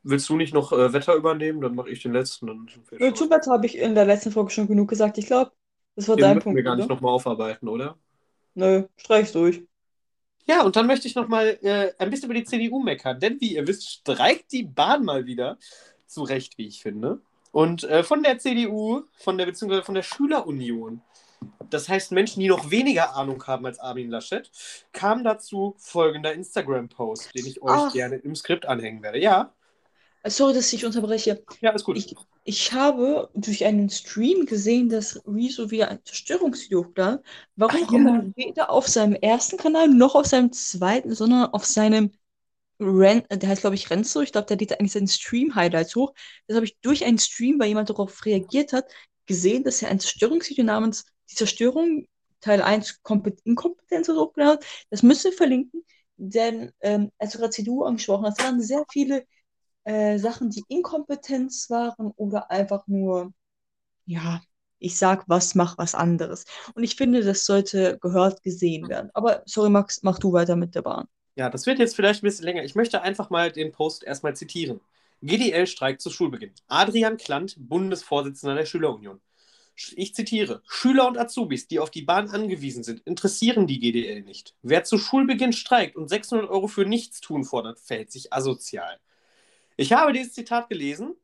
[0.03, 1.61] Willst du nicht noch äh, Wetter übernehmen?
[1.61, 2.47] Dann mache ich den letzten.
[2.47, 3.15] Dann Nö, schon.
[3.15, 5.17] Zu Wetter habe ich in der letzten Folge schon genug gesagt.
[5.17, 5.51] Ich glaube,
[5.95, 7.97] das war Den dein müssen Punkt, wir gar nicht nochmal aufarbeiten, oder?
[8.55, 9.63] Nö, streich durch.
[10.45, 13.19] Ja, und dann möchte ich nochmal äh, ein bisschen über die CDU meckern.
[13.19, 15.57] Denn wie ihr wisst, streikt die Bahn mal wieder.
[16.05, 17.21] Zu Recht, wie ich finde.
[17.51, 21.01] Und äh, von der CDU, von der beziehungsweise von der Schülerunion,
[21.69, 24.49] das heißt Menschen, die noch weniger Ahnung haben als Armin Laschet,
[24.91, 27.93] kam dazu folgender Instagram-Post, den ich euch Ach.
[27.93, 29.19] gerne im Skript anhängen werde.
[29.19, 29.53] Ja,
[30.25, 31.43] Sorry, dass ich unterbreche.
[31.59, 31.97] ja, ist gut.
[31.97, 32.15] Ich,
[32.45, 37.19] ich habe durch einen Stream gesehen, dass Rezo wieder ein Zerstörungsvideo hochgeladen.
[37.57, 41.65] Warum Ach auch immer weder auf seinem ersten Kanal noch auf seinem zweiten, sondern auf
[41.65, 42.11] seinem
[42.79, 46.13] Ren, der heißt glaube ich Renzo, ich glaube, der lädt eigentlich seinen Stream-Highlights hoch.
[46.47, 48.85] Das habe ich durch einen Stream, weil jemand darauf reagiert hat,
[49.25, 52.07] gesehen, dass er ein Zerstörungsvideo namens Die Zerstörung
[52.41, 54.65] Teil 1 Kompet Inkompetenz oder so hochgeladen hat.
[54.89, 55.83] Das müsst ihr verlinken,
[56.17, 59.25] denn ähm, als du gerade CDU angesprochen hast, waren sehr viele
[59.85, 63.33] äh, Sachen, die Inkompetenz waren oder einfach nur,
[64.05, 64.41] ja,
[64.79, 66.45] ich sag was, mach was anderes.
[66.75, 69.09] Und ich finde, das sollte gehört gesehen werden.
[69.13, 71.07] Aber sorry, Max, mach du weiter mit der Bahn.
[71.35, 72.63] Ja, das wird jetzt vielleicht ein bisschen länger.
[72.63, 74.81] Ich möchte einfach mal den Post erstmal zitieren.
[75.21, 76.51] GDL streikt zu Schulbeginn.
[76.67, 79.21] Adrian Klant, Bundesvorsitzender der Schülerunion.
[79.75, 84.55] Ich zitiere: Schüler und Azubis, die auf die Bahn angewiesen sind, interessieren die GDL nicht.
[84.61, 88.99] Wer zu Schulbeginn streikt und 600 Euro für Nichtstun fordert, verhält sich asozial.
[89.75, 91.15] Ich habe dieses Zitat gelesen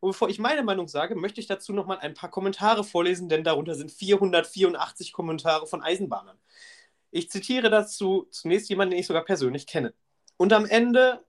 [0.00, 3.44] und bevor ich meine Meinung sage, möchte ich dazu nochmal ein paar Kommentare vorlesen, denn
[3.44, 6.38] darunter sind 484 Kommentare von Eisenbahnern.
[7.10, 9.94] Ich zitiere dazu zunächst jemanden, den ich sogar persönlich kenne.
[10.36, 11.24] Und am Ende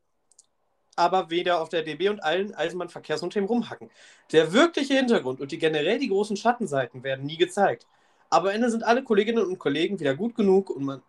[1.00, 3.90] aber weder auf der DB und allen Eisenbahnverkehrsunternehmen rumhacken.
[4.34, 7.88] Der wirkliche Hintergrund und die generell die großen Schattenseiten werden nie gezeigt.
[8.30, 11.02] Aber am Ende sind alle Kolleginnen und Kollegen wieder gut genug und man,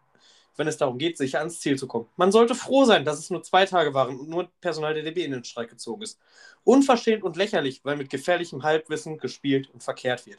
[0.56, 2.06] wenn es darum geht, sicher ans Ziel zu kommen.
[2.16, 5.24] Man sollte froh sein, dass es nur zwei Tage waren und nur Personal der DB
[5.24, 6.20] in den Streik gezogen ist.
[6.62, 10.38] Unverschämt und lächerlich, weil mit gefährlichem Halbwissen gespielt und verkehrt wird.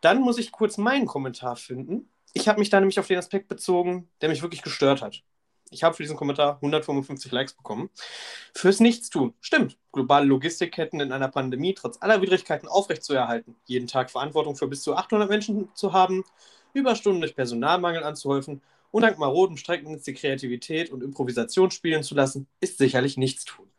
[0.00, 2.08] Dann muss ich kurz meinen Kommentar finden.
[2.32, 5.22] Ich habe mich da nämlich auf den Aspekt bezogen, der mich wirklich gestört hat.
[5.72, 7.90] Ich habe für diesen Kommentar 155 Likes bekommen.
[8.54, 9.34] Fürs Nichtstun.
[9.40, 9.78] Stimmt.
[9.92, 13.54] Globale Logistikketten in einer Pandemie trotz aller Widrigkeiten aufrechtzuerhalten.
[13.66, 16.24] Jeden Tag Verantwortung für bis zu 800 Menschen zu haben.
[16.72, 18.62] Überstunden durch Personalmangel anzuhäufen.
[18.90, 23.70] Und dank maroden Strecken die Kreativität und Improvisation spielen zu lassen, ist sicherlich Nichtstun.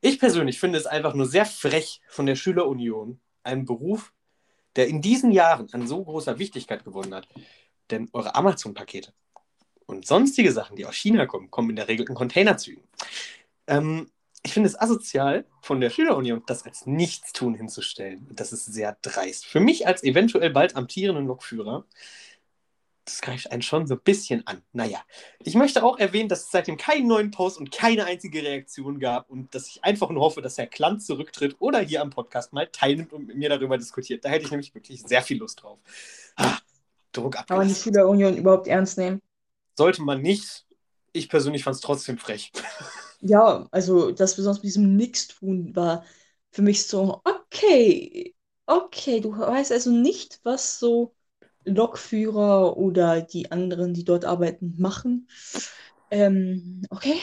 [0.00, 4.12] Ich persönlich finde es einfach nur sehr frech von der Schülerunion, einem Beruf,
[4.76, 7.28] der in diesen Jahren an so großer Wichtigkeit gewonnen hat.
[7.90, 9.12] Denn eure Amazon-Pakete
[9.92, 12.82] und sonstige Sachen, die aus China kommen, kommen in der Regel in Containerzügen.
[13.66, 14.10] Ähm,
[14.44, 18.26] ich finde es asozial von der Schülerunion, das als Nichtstun hinzustellen.
[18.32, 19.46] Das ist sehr dreist.
[19.46, 21.84] Für mich als eventuell bald amtierenden Lokführer,
[23.04, 24.62] das greift einen schon so ein bisschen an.
[24.72, 25.00] Naja,
[25.40, 29.28] ich möchte auch erwähnen, dass es seitdem keinen neuen Post und keine einzige Reaktion gab
[29.30, 32.68] und dass ich einfach nur hoffe, dass Herr Klant zurücktritt oder hier am Podcast mal
[32.68, 34.24] teilnimmt und mit mir darüber diskutiert.
[34.24, 35.78] Da hätte ich nämlich wirklich sehr viel Lust drauf.
[36.36, 36.58] Ah,
[37.12, 37.46] Druck ab.
[37.48, 39.20] Kann man die Schülerunion überhaupt ernst nehmen?
[39.76, 40.66] Sollte man nicht.
[41.12, 42.52] Ich persönlich fand es trotzdem frech.
[43.20, 46.04] Ja, also das besonders mit diesem Nix tun war
[46.50, 48.34] für mich so, okay,
[48.66, 51.14] okay, du weißt also nicht, was so
[51.64, 55.28] Lokführer oder die anderen, die dort arbeiten, machen.
[56.10, 57.20] Ähm, okay.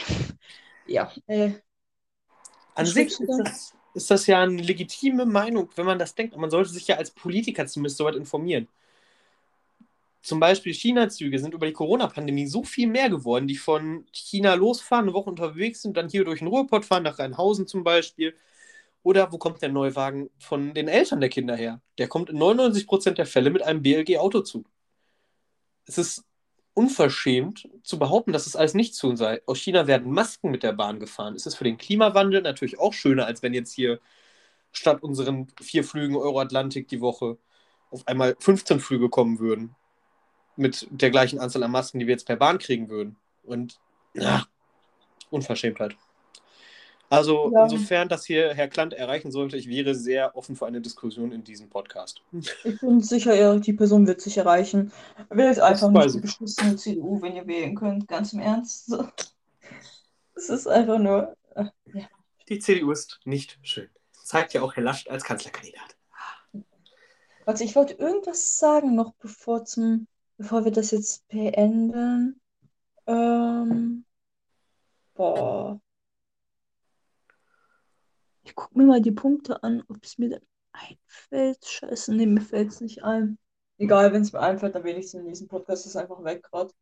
[0.86, 1.12] Ja.
[1.26, 1.52] Äh,
[2.74, 6.36] An sich ist das, ist das ja eine legitime Meinung, wenn man das denkt.
[6.36, 8.68] Man sollte sich ja als Politiker zumindest so weit informieren
[10.22, 15.06] zum Beispiel China-Züge sind über die Corona-Pandemie so viel mehr geworden, die von China losfahren,
[15.06, 18.34] eine Woche unterwegs sind, dann hier durch den Ruhrpott fahren, nach Rheinhausen zum Beispiel.
[19.02, 21.80] Oder wo kommt der Neuwagen von den Eltern der Kinder her?
[21.98, 24.66] Der kommt in 99% der Fälle mit einem BLG-Autozug.
[25.86, 26.24] Es ist
[26.74, 29.42] unverschämt zu behaupten, dass es alles nicht zu sei.
[29.46, 31.34] Aus China werden Masken mit der Bahn gefahren.
[31.34, 34.00] Es ist für den Klimawandel natürlich auch schöner, als wenn jetzt hier
[34.72, 37.38] statt unseren vier Flügen Euro-Atlantik die Woche
[37.90, 39.74] auf einmal 15 Flüge kommen würden
[40.60, 43.16] mit der gleichen Anzahl an Masken, die wir jetzt per Bahn kriegen würden.
[43.42, 43.80] Und
[44.14, 44.44] ja,
[45.30, 45.96] Unverschämtheit.
[47.08, 47.64] Also ja.
[47.64, 51.42] insofern das hier Herr Klant erreichen sollte, ich wäre sehr offen für eine Diskussion in
[51.42, 52.22] diesem Podcast.
[52.62, 54.92] Ich bin sicher, die Person wird sich erreichen.
[55.28, 58.94] Wählt einfach nicht die beschissene CDU, wenn ihr wählen könnt, ganz im Ernst.
[60.36, 61.36] Es ist einfach nur.
[61.56, 62.06] Äh, ja.
[62.48, 63.88] Die CDU ist nicht schön.
[64.12, 65.96] Zeigt ja auch Herr Laschet als Kanzlerkandidat.
[67.44, 70.06] Also ich wollte irgendwas sagen noch bevor zum
[70.40, 72.40] bevor wir das jetzt beenden.
[73.06, 74.06] Ähm,
[75.14, 75.78] boah.
[78.42, 80.40] Ich gucke mir mal die Punkte an, ob es mir dann
[80.72, 81.62] einfällt.
[81.62, 83.38] Scheiße, nee, mir fällt es nicht ein.
[83.76, 86.72] Egal, wenn es mir einfällt, dann wenigstens in diesem Podcast ist einfach weg gerade.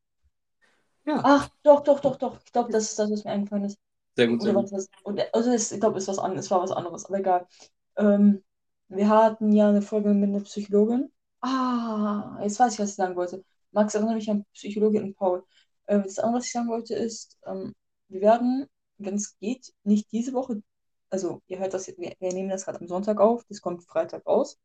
[1.04, 1.20] Ja.
[1.24, 2.38] Ach, doch, doch, doch, doch.
[2.44, 3.78] Ich glaube, das ist das, was mir eingefallen ist.
[4.14, 4.40] Sehr gut.
[4.42, 5.18] Oder sehr gut.
[5.18, 7.48] Das, also es, ich glaube, es, was es war was anderes, aber egal.
[7.96, 8.44] Ähm,
[8.86, 11.11] wir hatten ja eine Folge mit einer Psychologin
[11.41, 13.45] Ah, jetzt weiß ich, was ich sagen wollte.
[13.72, 15.45] Max erinnert mich an Psychologie und Paul.
[15.86, 17.74] Äh, das andere, was ich sagen wollte, ist, ähm,
[18.09, 18.66] wir werden,
[18.99, 20.62] wenn es geht, nicht diese Woche,
[21.11, 24.26] also ihr hört das, wir, wir nehmen das gerade am Sonntag auf, das kommt Freitag
[24.26, 24.59] raus.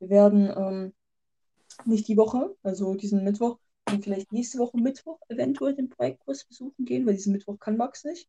[0.00, 0.94] Wir werden ähm,
[1.84, 3.58] nicht die Woche, also diesen Mittwoch,
[3.88, 8.04] und vielleicht nächste Woche Mittwoch eventuell den Projektkurs besuchen gehen, weil diesen Mittwoch kann Max
[8.04, 8.28] nicht.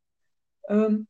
[0.70, 1.08] Ähm,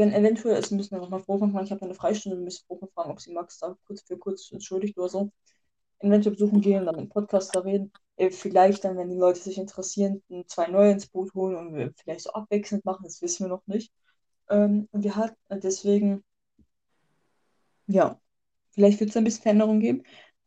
[0.00, 2.88] wenn eventuell, also müssen wir nochmal Profan fragen, ich habe eine Freistunde, wir müssen Profan
[2.94, 5.30] fragen, ob sie Max da kurz für kurz entschuldigt oder so.
[6.00, 7.92] Eventuell besuchen gehen, dann im Podcast da reden.
[8.16, 11.92] Äh, vielleicht dann, wenn die Leute sich interessieren, zwei neue ins Boot holen und wir
[11.96, 13.92] vielleicht so abwechselnd machen, das wissen wir noch nicht.
[14.48, 16.24] Ähm, und wir hatten äh, deswegen,
[17.86, 18.18] ja,
[18.70, 20.02] vielleicht wird es ein bisschen Veränderung geben.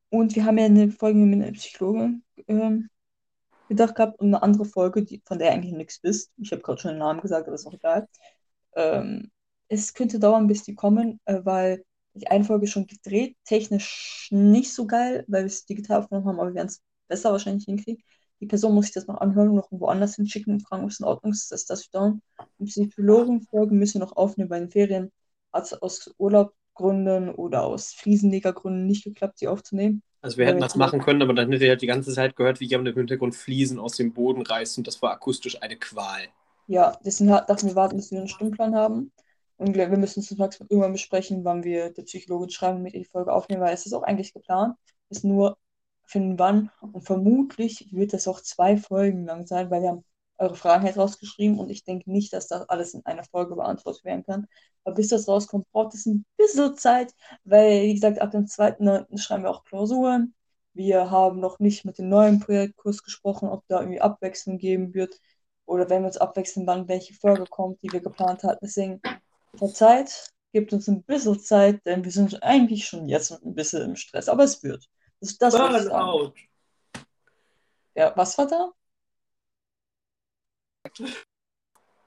[0.09, 2.89] Und wir haben ja eine Folge mit einer Psychologin ähm,
[3.69, 6.31] gedacht gehabt und eine andere Folge, die, von der eigentlich nichts wisst.
[6.37, 8.07] Ich habe gerade schon den Namen gesagt, aber ist auch egal.
[8.75, 9.31] Ähm,
[9.69, 11.83] es könnte dauern, bis die kommen, äh, weil
[12.13, 16.39] die eine Folge schon gedreht, technisch nicht so geil, weil wir es digital aufgenommen haben,
[16.39, 18.03] aber wir werden es besser wahrscheinlich hinkriegen.
[18.39, 20.99] Die Person muss sich das noch anhören und noch woanders hinschicken und fragen, ob es
[20.99, 22.21] in Ordnung ist, dass das dauern.
[22.59, 25.11] Die Psychologenfolge müssen wir noch aufnehmen bei den Ferien.
[25.51, 30.01] Arzt aus Urlaub Gründen oder aus Fliesenlegergründen nicht geklappt, sie aufzunehmen.
[30.21, 32.59] Also wir hätten das machen können, aber dann hätte ihr halt die ganze Zeit gehört,
[32.59, 36.23] wie jemand im Hintergrund Fliesen aus dem Boden reißt und das war akustisch eine Qual.
[36.67, 39.11] Ja, deswegen hat- dachten wir warten, bis wir einen Stundenplan haben.
[39.63, 43.61] Und wir müssen das irgendwann besprechen, wann wir der Psychologin schreiben, damit die Folge aufnehmen,
[43.61, 44.75] weil es ist auch eigentlich geplant.
[45.09, 45.57] Ist nur
[46.03, 46.69] für den wann.
[46.81, 50.03] Und vermutlich wird das auch zwei Folgen lang sein, weil wir haben
[50.37, 54.03] eure Fragen jetzt rausgeschrieben und ich denke nicht, dass das alles in einer Folge beantwortet
[54.03, 54.47] werden kann.
[54.83, 57.13] Aber bis das rauskommt, braucht es ein bisschen Zeit,
[57.45, 59.17] weil, wie gesagt, ab dem 2.9.
[59.17, 60.35] schreiben wir auch Klausuren.
[60.73, 65.21] Wir haben noch nicht mit dem neuen Projektkurs gesprochen, ob da irgendwie Abwechslung geben wird
[65.65, 68.59] oder wenn wir uns abwechseln, wann welche Folge kommt, die wir geplant hatten.
[68.61, 69.01] Deswegen
[69.73, 73.95] Zeit, gebt uns ein bisschen Zeit, denn wir sind eigentlich schon jetzt ein bisschen im
[73.95, 74.89] Stress, aber es wird.
[75.19, 75.55] Das, das.
[75.55, 76.33] Burnout.
[77.95, 78.71] Ja, was war da?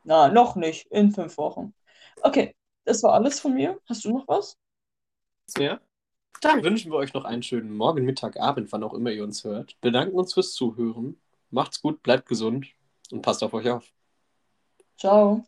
[0.05, 0.87] Na, noch nicht.
[0.91, 1.75] In fünf Wochen.
[2.23, 3.81] Okay, das war alles von mir.
[3.89, 4.57] Hast du noch was?
[5.57, 5.81] Mehr?
[6.41, 9.45] Dann wünschen wir euch noch einen schönen Morgen, Mittag, Abend, wann auch immer ihr uns
[9.45, 9.81] hört.
[9.81, 11.21] Bedanken uns fürs Zuhören.
[11.51, 12.67] Macht's gut, bleibt gesund
[13.11, 13.93] und passt auf euch auf.
[14.99, 15.45] Ciao.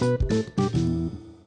[0.00, 0.87] Thank you.